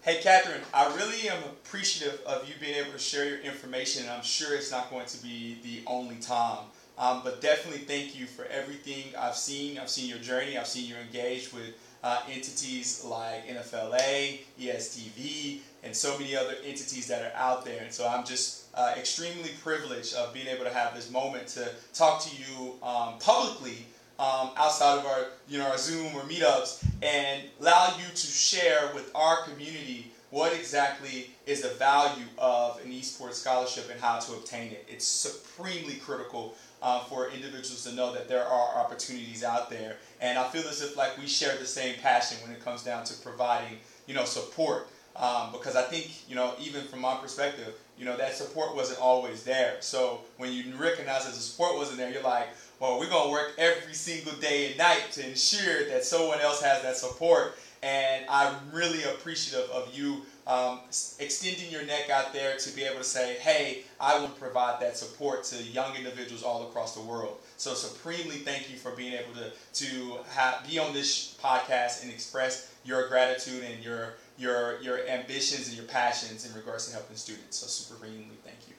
Hey, 0.02 0.20
Catherine, 0.22 0.62
I 0.74 0.94
really 0.96 1.28
am 1.28 1.44
appreciative 1.44 2.22
of 2.26 2.48
you 2.48 2.54
being 2.62 2.76
able 2.76 2.94
to 2.94 3.00
share 3.00 3.28
your 3.28 3.40
information, 3.40 4.04
and 4.04 4.12
I'm 4.12 4.24
sure 4.24 4.56
it's 4.56 4.72
not 4.72 4.90
going 4.90 5.06
to 5.06 5.22
be 5.22 5.58
the 5.64 5.82
only 5.86 6.16
time. 6.16 6.66
Um, 6.98 7.22
but 7.24 7.42
definitely 7.42 7.82
thank 7.82 8.20
you 8.20 8.26
for 8.26 8.46
everything 8.46 9.14
I've 9.18 9.36
seen. 9.36 9.78
I've 9.78 9.90
seen 9.90 10.10
your 10.10 10.18
journey. 10.20 10.58
I've 10.58 10.68
seen 10.68 10.90
you 10.90 10.96
engaged 10.96 11.54
with 11.54 11.76
uh, 12.04 12.22
entities 12.30 13.04
like 13.06 13.48
NFLA, 13.48 14.40
ESTV, 14.60 15.60
and 15.84 15.96
so 15.96 16.18
many 16.18 16.36
other 16.36 16.56
entities 16.66 17.08
that 17.08 17.24
are 17.24 17.36
out 17.38 17.66
there. 17.66 17.84
And 17.84 17.94
so 17.94 18.08
I'm 18.08 18.26
just 18.26 18.66
uh, 18.74 18.94
extremely 18.98 19.52
privileged 19.64 20.16
of 20.16 20.34
being 20.34 20.48
able 20.48 20.64
to 20.64 20.74
have 20.74 20.96
this 20.96 21.12
moment 21.12 21.48
to 21.50 21.70
talk 21.94 22.22
to 22.24 22.36
you 22.36 22.74
um, 22.82 23.20
publicly 23.20 23.86
um, 24.20 24.50
outside 24.58 24.98
of 24.98 25.06
our, 25.06 25.26
you 25.48 25.60
know, 25.60 25.68
our 25.68 25.78
Zoom 25.78 26.16
or 26.16 26.22
meetups 26.22 26.84
and 27.04 27.44
allow 27.62 27.96
you 27.98 28.06
to 28.10 28.28
share 28.28 28.92
with 28.94 29.12
our 29.14 29.44
community 29.44 30.12
what 30.30 30.54
exactly 30.54 31.32
is 31.46 31.62
the 31.62 31.70
value 31.70 32.26
of 32.38 32.82
an 32.84 32.92
esports 32.92 33.36
scholarship 33.36 33.90
and 33.92 34.00
how 34.02 34.20
to 34.20 34.34
obtain 34.34 34.72
it. 34.72 34.86
It's 34.90 35.08
supremely 35.08 35.96
critical 35.96 36.56
uh, 36.82 37.00
for 37.02 37.30
individuals 37.30 37.84
to 37.86 37.94
know 37.94 38.14
that 38.14 38.28
there 38.28 38.46
are 38.46 38.78
opportunities 38.78 39.44
out 39.44 39.70
there. 39.70 39.98
And 40.22 40.38
I 40.38 40.48
feel 40.50 40.68
as 40.68 40.82
if 40.82 40.96
like 40.96 41.18
we 41.18 41.28
share 41.28 41.58
the 41.58 41.66
same 41.66 41.96
passion 42.00 42.38
when 42.44 42.52
it 42.52 42.64
comes 42.64 42.84
down 42.84 43.04
to 43.06 43.14
providing, 43.16 43.78
you 44.06 44.14
know, 44.14 44.26
support. 44.26 44.88
Um, 45.16 45.52
because 45.52 45.76
I 45.76 45.82
think, 45.82 46.12
you 46.30 46.36
know, 46.36 46.54
even 46.62 46.84
from 46.84 47.02
my 47.02 47.16
perspective, 47.16 47.74
you 47.98 48.06
know, 48.06 48.16
that 48.18 48.36
support 48.36 48.76
wasn't 48.76 49.00
always 49.00 49.44
there. 49.44 49.78
So 49.80 50.22
when 50.38 50.54
you 50.54 50.64
recognize 50.76 51.26
that 51.26 51.34
the 51.34 51.40
support 51.40 51.76
wasn't 51.76 51.98
there, 51.98 52.12
you're 52.12 52.22
like, 52.22 52.50
well, 52.80 53.00
we're 53.00 53.10
going 53.10 53.26
to 53.26 53.32
work 53.32 53.54
every 53.58 53.96
single 53.96 54.34
day 54.34 54.68
and 54.68 54.78
night 54.78 55.12
to 55.14 55.28
ensure 55.28 55.90
that 55.90 56.04
someone 56.04 56.40
else 56.40 56.62
has 56.62 56.84
that 56.84 56.98
support. 56.98 57.58
And 57.82 58.26
I'm 58.30 58.56
really 58.72 59.04
appreciative 59.04 59.68
of 59.72 59.98
you 59.98 60.22
um, 60.48 60.80
extending 61.20 61.70
your 61.70 61.86
neck 61.86 62.10
out 62.10 62.32
there 62.34 62.58
to 62.58 62.76
be 62.76 62.84
able 62.84 63.00
to 63.00 63.04
say, 63.04 63.36
hey, 63.36 63.84
I 64.00 64.18
will 64.18 64.30
provide 64.30 64.82
that 64.82 64.96
support 64.96 65.44
to 65.46 65.62
young 65.62 65.96
individuals 65.96 66.42
all 66.42 66.64
across 66.70 66.96
the 66.96 67.02
world. 67.02 67.40
So 67.58 67.74
supremely 67.74 68.38
thank 68.38 68.72
you 68.72 68.78
for 68.78 68.92
being 68.92 69.14
able 69.14 69.34
to, 69.34 69.52
to 69.86 70.18
have, 70.30 70.66
be 70.68 70.80
on 70.80 70.94
this 70.94 71.38
podcast 71.44 72.04
and 72.04 72.12
express 72.12 72.74
your 72.86 73.10
gratitude 73.10 73.64
and 73.64 73.84
your, 73.84 74.14
your, 74.38 74.80
your 74.82 75.06
ambitions 75.08 75.68
and 75.68 75.76
your 75.76 75.86
passions 75.86 76.50
in 76.50 76.56
regards 76.56 76.88
to 76.88 76.94
helping 76.94 77.18
students. 77.18 77.58
So 77.58 77.68
supremely 77.68 78.38
thank 78.46 78.70
you. 78.70 78.76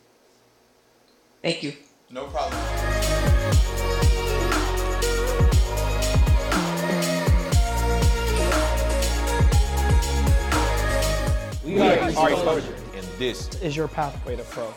Thank 1.42 1.62
you. 1.62 1.74
No 2.10 2.24
problem. 2.24 2.58
We 12.18 12.24
are 12.24 12.30
exposure. 12.32 12.74
And 12.96 13.06
this 13.16 13.48
is 13.62 13.76
your 13.76 13.86
pathway 13.86 14.34
to 14.34 14.42
pro. 14.42 14.74